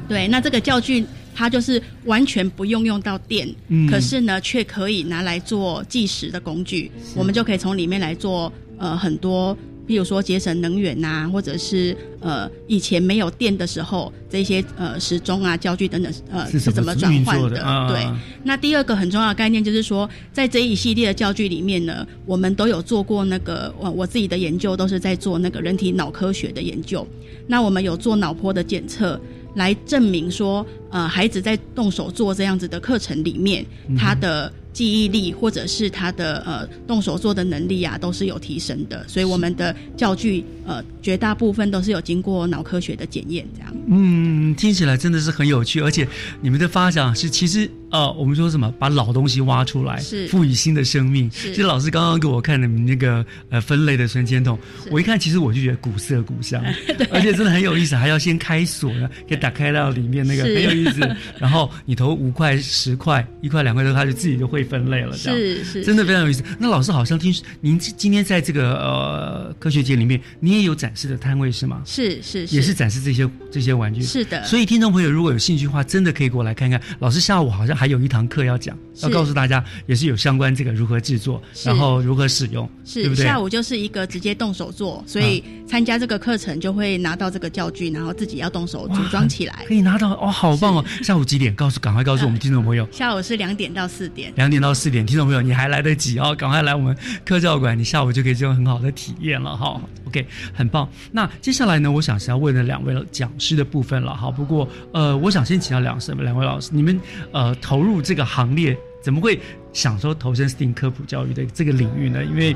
[0.08, 6.91] 对，那这个教具它就是完全不用用到电，嗯可是呢，却可以拿来做计时的工具。
[7.15, 17.63] 我们就可以从里面来做呃很多，比如说节省能源呐、或者是呃以前没有电的时候，这些呃时钟啊、教具等等呃是怎么转换的？
[17.63, 18.06] 啊对，
[18.44, 27.08] 那第二个很重要的概念就是说，在这一系列的教具里面呢，我们都有做过那个我我自己的研究，都是在做那个人体脑科学的研究。
[27.48, 29.17] 那我们有做脑波的检测，
[29.56, 39.04] 来证明说，呃，孩子在动手做这样子的课程里面，嗯他的记忆力或者是他的呃动手做的能力啊，都是有提升的。
[39.08, 43.75] 所以我们的教具呃绝大部分都是有经过脑科学的检验，这样。
[43.88, 46.08] 嗯，听起来真的是很有趣，而且
[46.42, 51.29] 你们的发展是其实呃，我们说什么把老东西挖出来，是赋予新的生命。
[51.31, 54.58] 是其实老师刚刚给我看你们那个呃分类的存钱筒，
[54.92, 56.63] 我一看其实我就觉得古色古香，
[57.12, 61.00] 而且真的很有意思，还要先开锁呢，可以打开到里面那个很有意思。
[61.40, 66.44] 然后你投五块、十块、一块、两块的，它就自己就会分类了，这样是是真的非常有意思。
[66.60, 71.81] 那老师好像听您今天在这个呃科学节里面，你也有展示的摊位是吗？
[71.85, 74.02] 是是也是展示这些这些玩具。
[74.02, 76.81] 是的所以听众朋友如果有兴趣的话，真的可以过来看看。
[77.00, 83.25] 老师下午好像还有一堂课要讲，要告诉大家也是有相关这个如何制作，然后如何使用，对是不对？
[83.25, 89.63] 下午就是一个直接动手做，所以参加这个课程就会拿到这个教具，然后自己要动手组装起来。
[89.67, 90.84] 可以拿到哦，好棒哦！
[91.04, 91.54] 下午几点？
[91.54, 92.88] 告诉赶快告诉我们听众朋友。
[92.92, 94.34] 下午是两点到四点。
[94.36, 99.80] 两点到四点，听众朋友，你还来得及哦，赶快来我们科教馆，你下午就可以这种很好的体验了哈。
[100.06, 100.90] OK，很棒。
[101.12, 104.32] 那接下来呢，我想是要问的两位讲师的部分了哈。
[104.32, 107.00] 不过呃，我想先请教两两位老师，你们
[107.32, 109.38] 呃投入这个行列，怎么会
[109.74, 112.24] 想说投身 STEAM 科普教育的这个领域呢？
[112.24, 112.56] 因为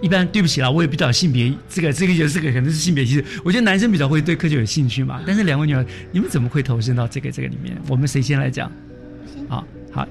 [0.00, 3.24] 一般对不起啦，我也比较性别这个这个这个可能是性别歧视。
[3.44, 7.76] 我觉得男生比较会对科学有兴趣嘛，但是两位女儿，你们怎么会投身到这个这个里面？
[7.88, 8.70] 我们谁先来讲？
[9.48, 10.06] 好好，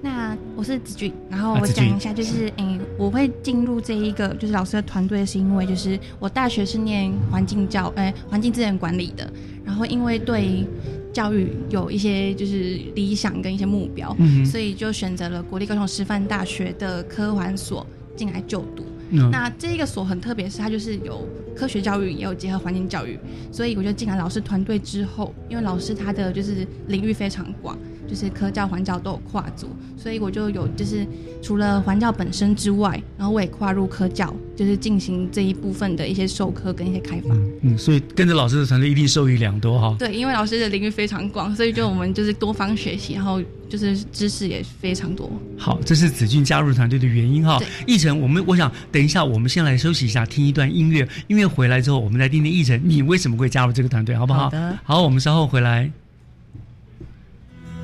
[0.00, 9.30] 那我是子俊，然后我讲一下，就是诶、我会进入这一个就是老师的团队，是因为就是我大学是念环境教诶环境资源管理的，
[9.66, 10.66] 然后因为对
[11.12, 17.86] 教育有一些就是理想跟一些目标，嗯所以就选择了国立高雄师范大学的科环所
[18.16, 18.84] 进来就读。
[19.14, 23.18] 嗯那这个所很特别，是它就是有科学教育，也有结合环境教育，
[23.52, 27.76] 所以我觉得进来老师团队之后，因为老师他的就是领域非常广，
[28.08, 31.06] 就是科教、环教都有跨足，所以我就有就是
[31.42, 37.34] 除了环教本身之外，然后我也跨入科教，就是进行这一部分的一些授课跟一些开发。
[37.62, 39.96] 嗯，所以跟着老师的团队一定受益良多哈。
[39.98, 45.30] 对，因为老师的领域非常广，所以就我们就是多方学习，然后就是知识也非常多。
[45.56, 47.58] 好，这是子俊加入团队的原因哈。
[47.86, 51.08] 奕晨，我们我想等一下，我们先来休息一下，听一段音乐。
[51.28, 54.44] 音乐回来之后，我们再听听奕晨，你为什么会加入这个团队，好不好？
[54.44, 55.90] 好的好，我们稍后回来。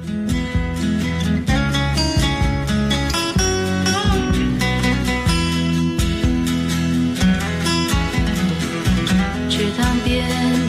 [0.09, 0.15] 池
[9.77, 10.25] 塘边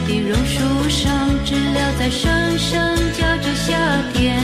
[0.06, 1.10] 的榕树上，
[1.44, 3.72] 知了在声声叫着夏
[4.12, 4.36] 天。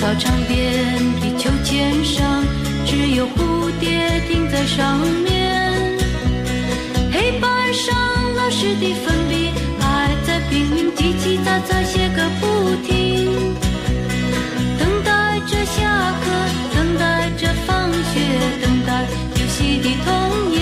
[0.00, 2.42] 操场边的秋千上，
[2.86, 5.60] 只有蝴蝶停在上面。
[7.12, 7.94] 黑板上
[8.36, 12.07] 老师的粉笔还在拼命叽叽喳喳写
[12.40, 12.42] 不
[12.86, 13.54] 停。
[14.78, 16.24] 等待着下课，
[16.74, 18.14] 等待着放学，
[18.62, 18.90] 等待
[19.36, 20.06] 游戏的童
[20.50, 20.56] 年。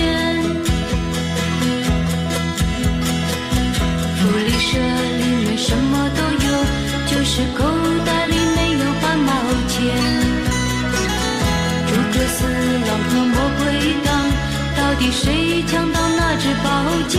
[4.17, 6.47] 福利社里面什么都有，
[7.07, 7.59] 就是口
[8.05, 9.31] 袋里没有半毛
[9.67, 9.75] 钱。
[11.87, 12.37] 诸葛四
[12.87, 13.61] 郎和魔鬼
[14.03, 14.07] 党，
[14.75, 16.67] 到底谁抢到那支宝
[17.07, 17.17] 剑？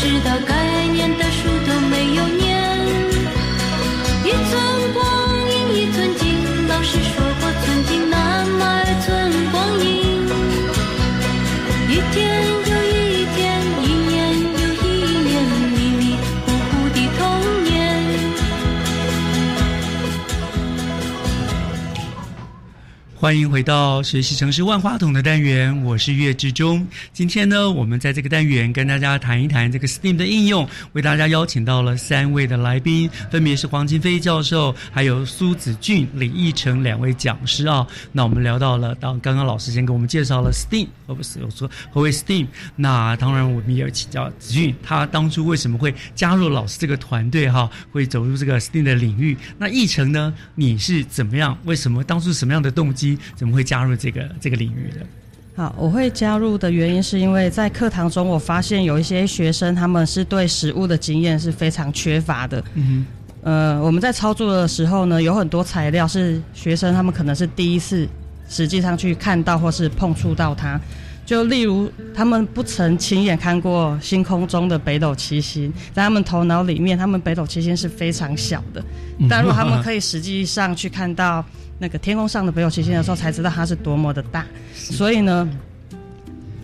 [0.00, 0.77] 知道该
[23.20, 26.86] 欢迎回到学习城市万花筒的单元，我是岳志忠。
[27.12, 37.84] 今天呢，我们在这个单元跟大家谈一谈这个 STEAM 的应用，为大家邀请到了三位的来宾，分别是黄金飞教授，还有苏子俊、李义成两位讲师啊。
[38.12, 42.46] 那我们聊到了，当刚刚老师先给我们介绍了 STEAM，而不是我说何为 STEAM。
[42.76, 49.36] 那当然，我们也有请教子俊，他当初为什么会加入老师这个团队哈，会走入这个 STEAM 的领域。
[49.58, 51.58] 那义成呢，你是怎么样？
[51.64, 55.06] 为什么当初什么样的动机，怎么会加入这个这个领域的？
[55.56, 62.62] 好，我会加入的原因是因为在课堂中，我发现有一些学生他们是对食物的经验是非常缺乏的。
[62.74, 63.04] 嗯
[63.42, 68.06] 呃，我们在操作的时候呢，有很多材料是学生他们可能是第一次
[68.48, 70.78] 实际上去看到或是碰触到它。
[71.28, 78.82] 就例如，他们不曾亲眼看过星空中的北斗七星，在他们头脑里面，他们北斗七星是非常小的。
[79.28, 81.44] 但如果他们可以实际上去看到
[81.78, 84.46] 那个天空上的北斗七星的时候，才知道它是多么的大。
[84.72, 85.46] 所以呢，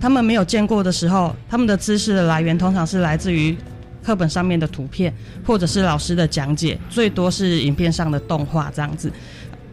[0.00, 3.54] 他们没有见过的时候，他们的知识的来源通常是来自于
[4.02, 5.12] 课本上面的图片，
[5.44, 9.12] 或者是老师的讲解，最多是影片上的动画这样子。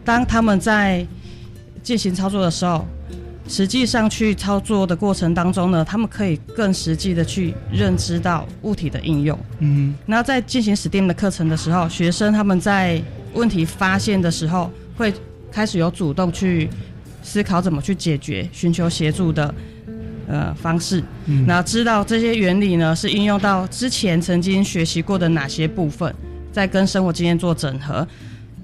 [0.04, 1.06] 当他们在
[1.82, 2.86] 进行操作的时候，
[3.48, 9.38] 实际上去操作的过程当中呢，他们可以更实际的去认知到物体的应用。
[9.58, 13.02] 嗯，那在进行 STEAM 的课程的时候，学生他们在
[13.34, 15.12] 问题发现的时候，会
[15.50, 16.70] 开始有主动去
[17.22, 19.54] 思考怎么去解决，寻求协助的
[20.28, 21.02] 呃方式。
[21.26, 26.14] 嗯那知道这些原理呢，是应用到之前曾经学习过的哪些部分，
[26.52, 28.06] 再跟生活经验做整合。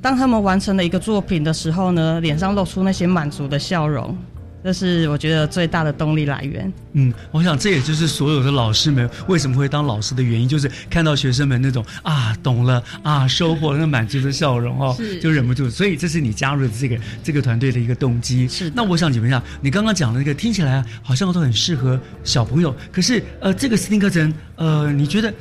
[0.00, 4.16] 当他们完成了一个作品的时候呢，脸上露出那些满足的笑容，
[4.62, 6.72] 这是我觉得最大的动力来源。
[6.92, 15.70] 嗯，我想这也就是所有的老师们为什么会当老师的原因，就是看到学生们那种啊懂了啊收获了那满足的笑容哦是，就忍不住。
[15.70, 18.48] 所以这是你加入的这个这个团队的一个动机。
[18.48, 18.70] 是。
[18.74, 25.32] 那我想请问一下，你刚刚讲的那个听起来好像都很适合小朋友，可是呃这个 STEAM 课程呃你觉得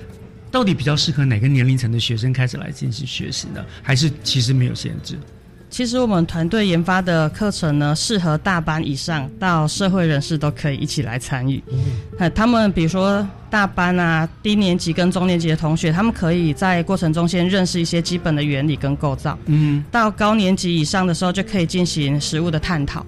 [0.52, 3.66] 到底比较适合哪个年龄层的学生开始来进行学习呢？
[3.82, 5.18] 还是其实没有限制？
[5.70, 11.62] 其实我们团队研发的课程呢，适合大班以上到社会人士都可以一起来参与。
[11.70, 19.38] 嗯，他们比如说大班啊、低年级跟中年级的同学，他们可以在过程中先认识一些基本的原理跟构造。
[19.46, 23.06] 嗯，到高年级以上的时候，就可以进行实物的探讨。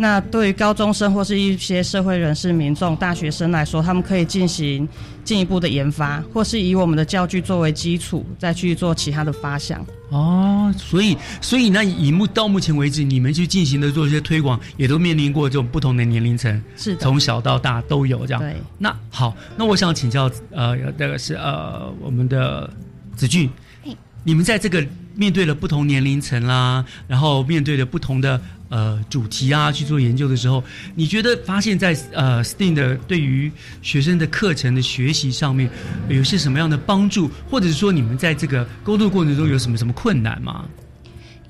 [0.00, 4.88] 那对于高中生或是一些社会人士、民众、大学生来说，他们可以进行
[5.22, 9.84] 进一步的研发，或是以我们的教具作为基础，再去做其他的发想。
[10.08, 18.40] 哦，所以所以那以目到目前为止，你们去进行的做一些推广，也都面临过这种不同的年龄层，是的从小到大都有这样。
[18.40, 22.72] 对，那好，那我想请教呃，那个是呃我们的
[23.14, 23.50] 子俊，
[24.24, 24.82] 你们在这个
[25.20, 28.40] 面对了不同年龄层啦，然后面对了不同的
[28.70, 30.64] 呃主题啊去做研究的时候，
[30.94, 33.52] 你觉得发现在呃 STEAM 的对于
[33.82, 35.68] 学生的课程的学习上面
[36.08, 40.64] 有些什么样的帮助，或者是说你们在这个沟通过程中有什么什么困难吗？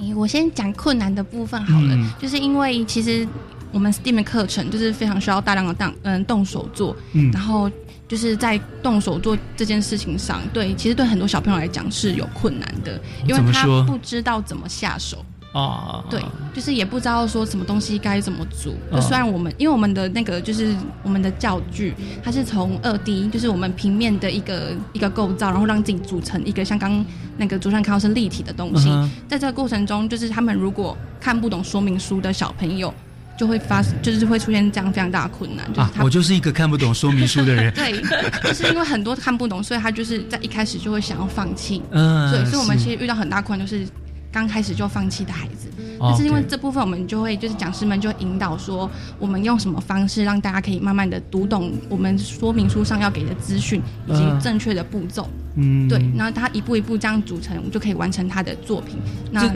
[0.01, 3.25] 诶我先讲困难的部分好了，嗯就是因为其实
[3.71, 7.71] 我们 STEAM 的课程就是非常需要大量的动嗯动手做，嗯然后
[8.11, 15.25] 就是在动手做这件事情上，对，其实对很多小朋友来讲是有困难的，因为他不知道怎么下手。
[15.53, 16.21] 啊，对，
[16.55, 18.75] 就是也不知道说什么东西该怎么组。
[18.91, 21.93] 就哦虽然我们因为我们的那个就是我们的教具，
[22.23, 27.05] 它是从二 D，就是我们平面的一个一个构造，然后让自己组成一个像刚
[27.37, 28.89] 那个主持人看到是立体的东西。
[28.91, 32.95] 嗯在这个过程中，就是他们如果看不懂说明书的小朋友，
[33.41, 37.99] 就会发就是会出现这样非常大的困难，就是啊，我就是一个看不懂说明书的人 对，
[38.43, 41.81] 就是因为很多看不懂，所以他就是在一开始就会想要放弃。
[41.91, 43.89] 嗯对，所以我们其实遇到很大困难，就是
[44.31, 45.69] 刚开始就放弃的孩子。
[45.99, 55.27] 哦但是因为这部分，我们就会就是讲师们就会引导说，我们用什么方式让大家可以慢慢的读懂我们说明书上要给的资讯以及嗯正确的步骤。
[55.57, 58.99] 嗯对，然后他一步一步这样组成，我们就可以完成他的作品。
[59.33, 59.55] 那这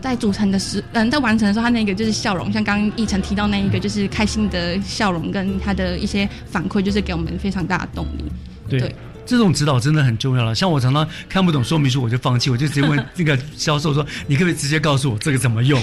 [0.00, 8.24] 在组成的时，嗯，在完成的时候，他那个就是笑容，像刚刚奕晨提到那一个，就是开心的笑容，跟他的一些反馈，就是给我们非常大的动力。
[8.68, 8.80] 对。
[8.80, 8.94] 对
[9.28, 10.54] 这种指导真的很重要了。
[10.54, 15.78] 像我常常看不懂说明书，我就放弃，我就直接问那个销售说：“你可不可以直接告诉我这个怎么用？”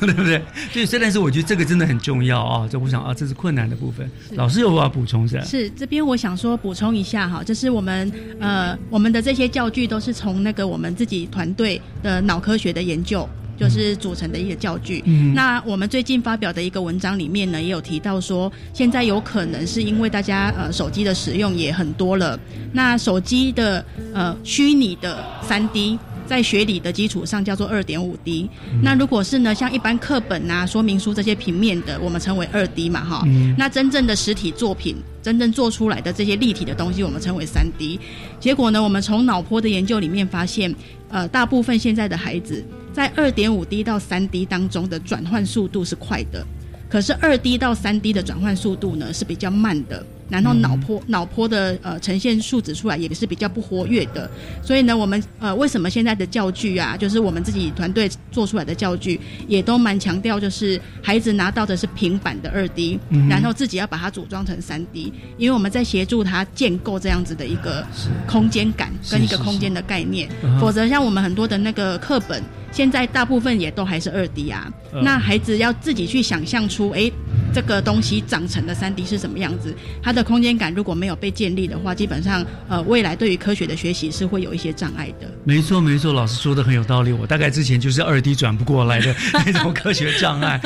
[0.00, 0.42] 对不对？
[0.74, 2.68] 对，虽然是我觉得这个真的很重要啊。
[2.70, 4.06] 这我想啊，这是困难的部分。
[4.32, 5.42] 老师有没有要补充是？
[5.42, 13.26] 是这边我想说补充一下哈，就是我们呃我们的这些教具都是从那个我们自己团队的脑科学的研究。
[13.62, 15.02] 就是组成的一个教具。
[15.06, 22.38] 嗯那我们最近发表的一个文章里面呢，也有提到说，现在有可能是因为大家呃手机的使用也很多了，
[22.72, 25.98] 那手机的呃虚拟的三 D。
[26.24, 28.48] 在学理的基础上叫做二点五 D，、
[28.80, 33.22] 那如果是呢，像一般课本啊、说明书这些平面的，我们称为二 D 嘛，哈。
[33.26, 38.00] 嗯那真正的实体作品，真正做出来的这些立体的东西，我们称为三 D。
[38.40, 40.74] 结果呢，我们从脑波的研究里面发现，
[41.10, 46.46] 呃，大部分现在的孩子在二点五 D 到三 D 当中的转换速度是快的，
[46.88, 50.04] 可是二 D 到三 D 的转换速度呢是比较慢的。
[50.28, 54.30] 然后脑波、脑波的呃呈现数值出来也是比较不活跃的。
[54.62, 67.86] 所以呢，我们呃为什么现在的教具啊，就是我们自己团队做出来的教具，也都蛮强调，就是孩子拿到的是平板的二 D，、嗯然后自己要把它组装成三 D，因为我们在协助他建构这样子的一个
[68.26, 70.30] 空间感跟一个空间的概念。
[70.42, 72.42] 嗯，否则像我们很多的那个课本，
[72.72, 74.66] 现在大部分也都还是二 D 啊。
[74.94, 77.10] 嗯那孩子要自己去想象出，哎，
[77.54, 85.26] 这个东西长成的三 D 是什么样子，它的空间感如果没有被建立的话，基本上呃未来对于科学的学习是会有一些障碍的。
[85.44, 87.10] 没错，没错，老师说的很有道理。
[87.10, 89.14] 我大概之前就是二 D 转不过来的
[89.46, 90.60] 那种科学障碍。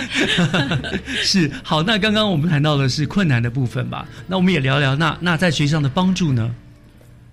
[1.23, 4.07] 是好，那刚刚我们谈到的是困难的部分吧？
[4.27, 6.53] 那我们也聊聊那那在学习上的帮助呢？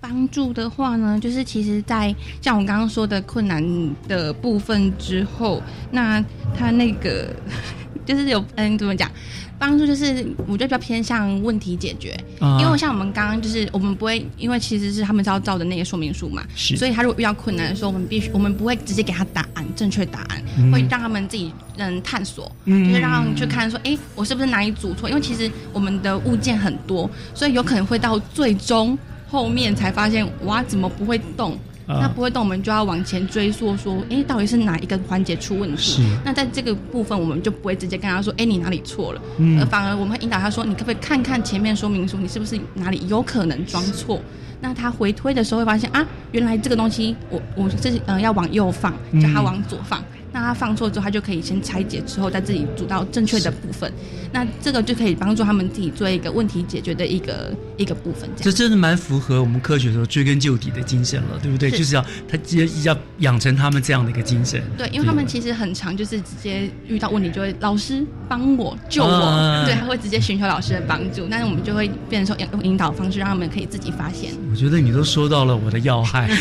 [0.06, 3.64] 帮助的话呢，就是其实在，像我刚刚说的困难
[4.06, 6.22] 的部分之后，那
[6.54, 7.34] 他那个
[8.04, 9.10] 就是有嗯怎么讲，
[9.58, 12.60] 帮助就是我觉得比较偏向问题解决，啊。
[12.60, 16.76] 因为像我们刚刚就是我们不会，因为其实是他们是要照的那个说明书嘛，是。
[16.76, 20.70] 所以他如果遇到困难的时候，我们必须我们不会直接给他答案，正确答案，嗯。
[20.70, 22.88] 会让他们自己嗯探索，嗯。
[22.88, 25.08] 就是让他们去看说，哎，我是不是哪里组错？
[25.08, 28.98] 因为其实我们的物件很多，所以有可能会到最终
[29.34, 31.58] 后面才发现，哇，怎么不会动？
[31.86, 36.02] 啊那不会动，我们就要往前追溯，说，哎，到底是哪一个环节出问题是？
[36.24, 39.20] 那在这个部分，我们就不会直接跟他说，哎，你哪里错了？
[39.66, 44.18] 反而我们会引导他说，你可不可以看看前面说明书，你是不是哪里有可能装错？
[44.60, 50.02] 那他回推的时候会发现啊，原来这个东西我我这是呃要往右放，叫他嗯往左放。
[50.34, 53.90] 那他放错之后，他就可以先拆解，之后再自己组到正确的部分。
[54.32, 58.28] 那这个就可以帮助他们自己做一个问题解决的一个一个部分。
[58.34, 61.70] 这真的蛮符合我们科学的追根究底的精神了，对不对？
[61.70, 64.60] 是就是要他直接要养成他们这样的一个精神。
[64.76, 71.28] 对，因为他们其实很常就是直接遇到问题就会老师帮我救我，啊对，他会直接寻求老师的帮助。
[71.30, 76.28] 但是我们就会变成说用引导方式，让他们可以自己发现，我觉得你都说到了我的要害。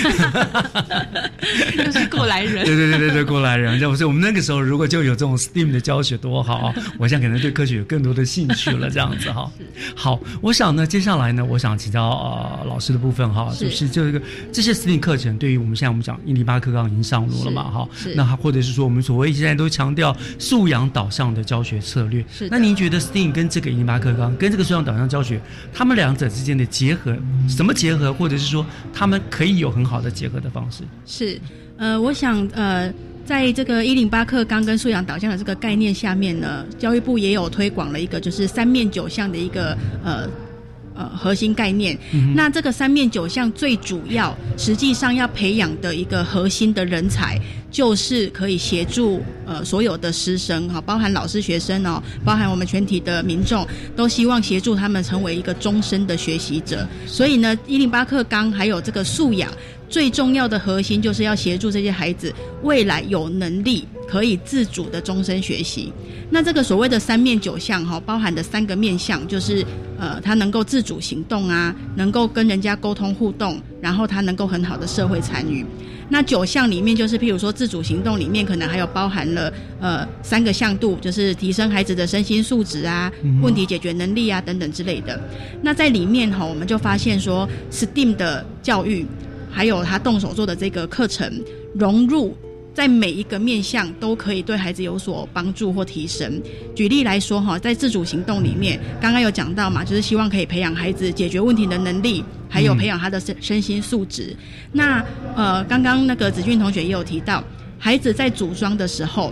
[1.77, 2.65] 就是过来人。
[2.65, 6.73] 对对对对对，过来人，要不是我们那个时候如果就有这种 STEAM 的教学多好啊！
[6.97, 9.51] 我想可能对科学有更多的兴趣了，这样子哈。
[9.93, 14.21] 好，我想呢，接下来呢，我想请教呃老师的部分哈，是就是这个
[14.53, 25.41] 这些 STEAM 课程，对于我们现在我们讲一零八课纲已经上路了嘛哈是，那或者是说我们所谓现在都强调素养导向的教学策略，是那您觉得 STEAM 跟这个一零八课纲跟这个素养导向教学，
[25.73, 27.17] 他们两者之间的结合，
[27.49, 30.83] 什么结合，或者是说他们可以有很好的结合的方式？
[31.05, 31.37] 是，
[31.77, 32.91] 呃，我想呃，
[33.25, 40.29] 在这个一零八课纲跟素养导向的这个概念下面呢，教育部也有推广了一个就是三面九项的一个呃。
[40.95, 41.97] 呃，核心概念。
[42.11, 47.35] 嗯那这个三面九项最主要，实际上要培养的一个核心的人才，
[47.71, 56.87] 就是可以协助呃所有的师生哈，包含老师、学生哦，包含我们全体的民众，都希望协助他们成为一个终身的学习者。
[57.07, 59.51] 所以呢，一零八课纲还有这个素养。
[59.93, 62.33] 最重要的核心就是要协助这些孩子
[62.63, 65.93] 未来有能力可以自主的终身学习。
[66.31, 69.63] 那这个所谓的三面九项哈，包含的三个面向就是
[69.99, 75.63] 呃，他能够自主行动啊，能够跟人家沟通互动，然后他能够很好的社会参与。
[76.09, 85.21] 那九项里面，就是譬如说自主行动里面，可能还有包含了呃三个向度，就是提升孩子的身心素质啊、嗯问题解决能力啊等等之类的。
[85.61, 89.05] 那在里面哈，我们就发现说，STEAM 的教育
[89.53, 91.31] 还有他动手做的这个课程
[91.75, 92.35] 融入。
[92.73, 96.41] 在每一个面向都可以对孩子有所帮助或提升。
[96.73, 104.35] 举例来说，哈，在自主行动里面，刚刚有讲到嘛，就是希望可以培养孩子解决问题的能力，还有培养他的身身心素质。
[104.71, 107.43] 那呃，刚刚那个子俊同学也有提到，
[107.77, 109.31] 孩子在组装的时候，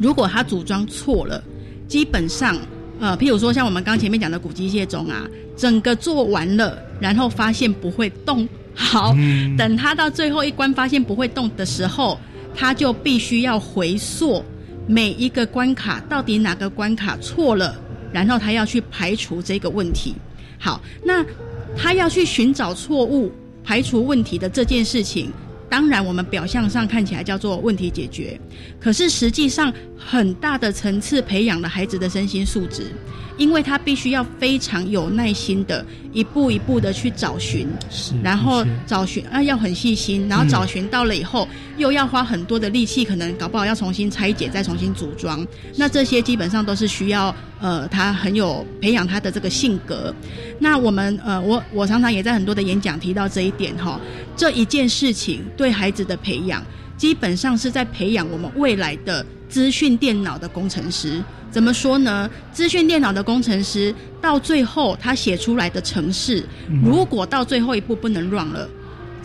[0.00, 1.44] 如果他组装错了，
[1.86, 2.56] 基本上
[2.98, 12.18] 呃，譬如说像我们刚前面讲的古机械钟啊，整个做完了，然后发现不会动，好，嗯等他到最后一关发现不会动的时候，
[12.54, 14.44] 他就必须要回溯
[14.86, 17.74] 每一个关卡到底哪个关卡错了，
[18.12, 20.14] 然后他要去排除这个问题。
[20.58, 21.24] 好，那
[21.76, 23.30] 他要去寻找错误、
[23.62, 25.30] 排除问题的这件事情，
[25.68, 28.38] 当然我们表象上看起来叫做问题解决，
[28.80, 32.86] 可是实际上很大的层次培养了孩子的身心素质。
[33.36, 37.68] 因为他必须要非常有耐心的一步一步的去找寻，
[38.22, 45.44] 然后找寻啊要很细心，然后找寻到了以后，又要花很多的力气，可能搞不好要重新拆解，再重新组装。
[45.76, 50.14] 那这些基本上都是需要呃他很有培养他的这个性格。
[50.58, 54.00] 那我们呃我我常常也在很多的演讲提到这一点哈，
[54.36, 56.62] 这一件事情对孩子的培养，
[56.96, 59.26] 基本上是在培养我们未来的。
[59.54, 61.22] 资讯电脑的工程师。
[61.48, 62.28] 怎么说呢？
[62.52, 66.44] 资讯电脑的工程师到最后他写出来的程式，
[66.84, 68.68] 如果到最后一步不能 run 了。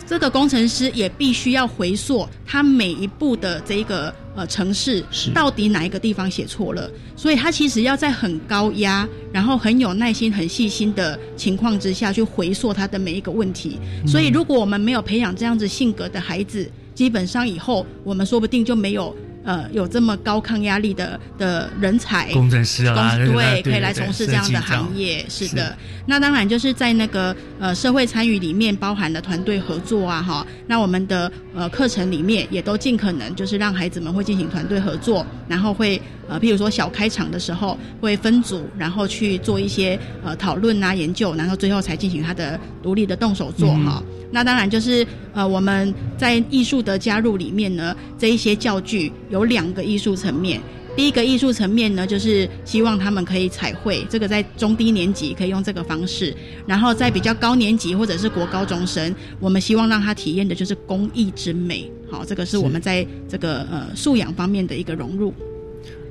[0.06, 5.04] 这个工程师也必须要回溯他每一步的这个呃程式
[5.34, 13.80] 到底哪一个地方写错了，所以他其实要在很高压，然后很有耐心、很细心的情况之下去回溯他的每一个问题。
[14.06, 19.12] 所以如果我们没有培养这样子性格的孩子，基本上以后我们说不定就没有。
[19.44, 25.24] 呃，有这么高抗压力的的人才，工程师啊，对，可以来从事这样的行业。
[25.28, 25.76] 是的，
[26.06, 30.46] 那当然就是在那个呃社会参与里面包含了团队合作啊，哈。
[30.66, 36.00] 那我们的呃课程里面也都尽可能就是让孩子们会进行团队合作，然后会
[36.30, 44.02] 呃譬如说小开场的时候会分组，然后去做一些呃讨论啊研究，然后最后才进行他的独立的动手做哈。
[44.30, 45.04] 那当然就是
[45.34, 50.60] 呃，我们在艺术的加入里面呢，这一些教具有两个艺术层面。
[50.96, 56.32] 第一个艺术层面呢，就是希望他们可以彩绘，这个在中低年级可以用这个方式；
[56.66, 61.90] 然后在比较高年级或者是国高中生，我们希望让他体验的就是工艺之美。
[62.10, 65.32] 好，这个是我们在这个呃素养方面的一个融入。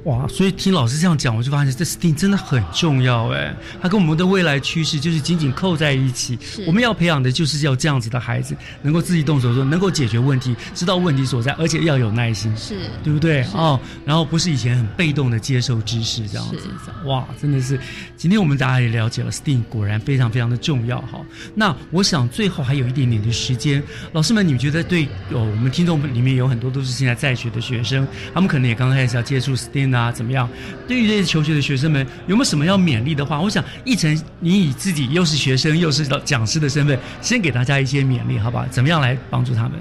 [0.06, 6.40] 哇，所以听老师这样讲，我就发现这 STEAM 真的很重要哎，它跟我们的未来趋势就是紧紧扣在一起。
[6.66, 13.44] 我们要培养的就是要这样子的孩子，能够自己动手做，能够解决问题，知道问题所在，而且要有耐心，是对不对？
[13.54, 16.58] 哦，然后不是以前很被动的接受知识这样子。
[17.04, 17.78] 哇，真的是，
[18.16, 21.20] 今天我们大家也了解了 STEAM 果然非常非常的重要哈。
[21.54, 23.84] 那我想最后还有一点点的时间，
[24.14, 25.04] 老师们，你们觉得对？
[25.32, 29.89] 哦，我们听众里面有很多都是现在在学的学生，他们可能也刚开始要接触 STEAM。
[29.94, 30.50] 啊，怎么样？
[30.88, 33.40] 对于这些求学的学生们，有没有什么要勉励的话？
[33.40, 38.66] 我想，一晨，你以自己又是学生又是讲师的身份，先给大家一些勉励，好吧？
[38.70, 39.74] 怎么样来帮助他们？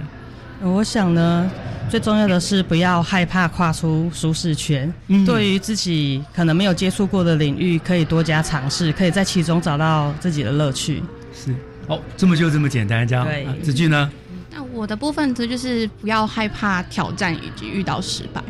[0.61, 1.49] 我想呢，
[1.89, 4.93] 最重要的是不要害怕跨出舒适圈。
[5.07, 11.01] 嗯对于自己可能没有接触过的领域，可以多加尝试，可以在其中找到自己的乐趣。
[11.33, 11.55] 是，
[11.87, 13.25] 哦，这么就这么简单，这样。
[13.25, 14.11] 对，子俊呢？
[14.51, 18.43] 那我的部分，这就是不要害怕挑战以及遇到失败。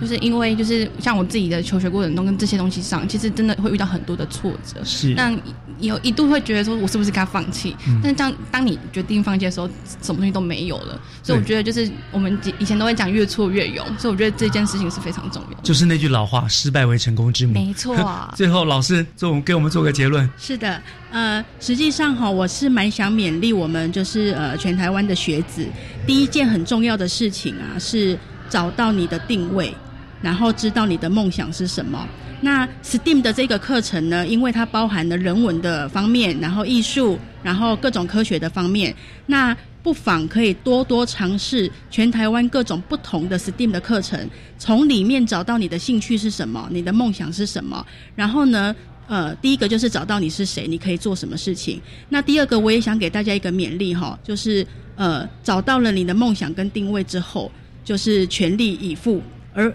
[0.00, 4.82] 就是因为就是像我自己的求学过程中跟这些东西上，其实真的会遇到很多的挫折。
[4.84, 5.34] 是，那
[5.78, 7.74] 有一度会觉得说，我是不是该放弃？
[8.02, 9.68] 但是当当你决定放弃的时候，
[10.02, 11.00] 什么东西都没有了。
[11.22, 15.60] 所以我觉得就是我们以前都会讲越挫越勇，所以我觉得这件事情是非常重要。
[15.62, 17.54] 就是那句老话，失败为成功之母。
[17.54, 17.96] 没错。
[18.36, 20.28] 最后老师做给我们做个结论。
[20.38, 25.66] 是的，呃，实际上哈，我是蛮想勉励我们，就是呃全台湾的学子，
[26.06, 28.18] 第一件很重要的事情啊是。
[28.50, 29.72] 找到你的定位，
[30.20, 32.06] 然后知道你的梦想是什么。
[32.42, 38.94] 那 STEAM 的这个课程呢，因为它包含了人文的方面，然后艺术，然后各种科学的方面。
[39.26, 44.18] 那不妨可以多多尝试全台湾各种不同的 STEAM 的课程，
[44.58, 47.86] 从里面找到你的兴趣是什么，你的梦想是什么。
[48.14, 48.74] 然后呢，
[49.06, 51.78] 呃，第一个就是找到你是谁，你可以做什么事情。
[52.08, 57.52] 那第二个，我也想给大家一个勉励哈，就是呃，找到了你的梦想跟定位之后。
[57.84, 59.22] 就是全力以赴，
[59.54, 59.72] 而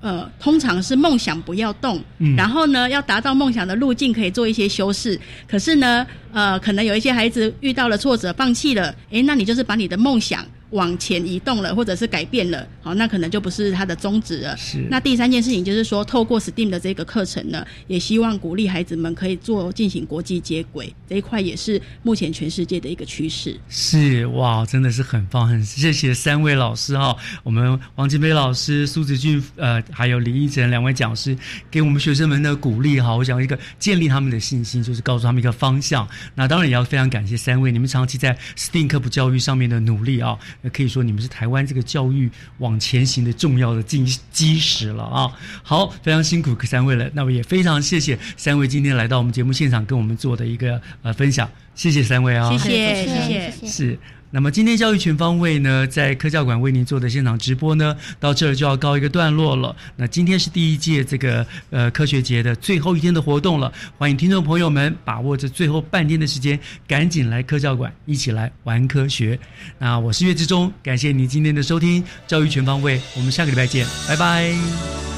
[0.00, 2.00] 呃，通常是梦想不要动，
[2.36, 5.18] 然后呢，要达到梦想的路径可以做一些修饰。
[5.48, 10.44] 可是呢，呃，可能有一些孩子遇到了挫折，放弃了，诶，那你就是把你的梦想。
[10.70, 14.56] 往前移动了，或者是改变了，好，那可能就不是它的宗旨了。
[14.56, 14.84] 是。
[14.90, 23.58] 那第三件事情就是说，透过 STEAM 的这个课程呢，也希望鼓励孩子们可以做进行国际接轨这一块，也是目前全世界的一个趋势。
[23.68, 31.36] 是哇，真的是很棒，很谢谢三位老师哈，我们王金飞老师、苏子俊呃，还有李义哲两位讲师
[31.70, 36.06] 给我们学生们的鼓励哈，我想一个建立他们的信心，就是告诉他们一个方向。
[36.34, 40.36] 那当然也要非常感谢三位你们长期在 STEAM 科普教育上面的努力啊。
[40.70, 45.30] 可以说你们是台湾这个教育往前行的重要的基基石了啊！
[45.62, 52.50] 好，非常辛苦三位了，那么也非常谢谢三位今天来到我们节目现场跟我们做的一个呃分享，谢谢三位啊！
[52.50, 53.98] 谢谢谢谢是。
[54.30, 59.74] 那么今天教育全方位呢，在科教馆为您做的现场直播呢，到这儿就要告一个段落了。
[59.96, 69.38] 那今天是第一届这个呃科学节的最后一天的活动了，欢迎听众朋友们把握这最后半天的时间，赶紧来科教馆一起来玩科学。
[69.78, 75.15] 那我是岳志忠，感谢您今天的收听，教育全方位，我们下个礼拜见，拜拜。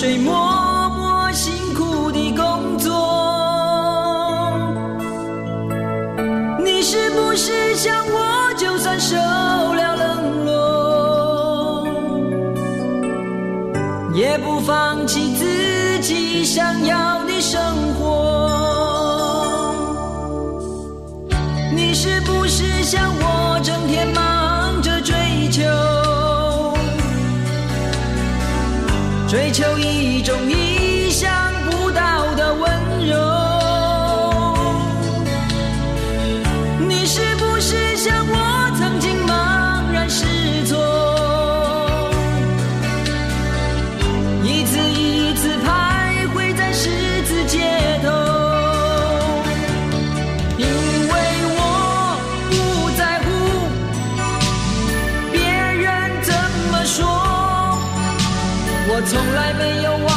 [0.00, 2.90] 谁默默辛苦的工作
[6.64, 9.14] 你是不是想我就算受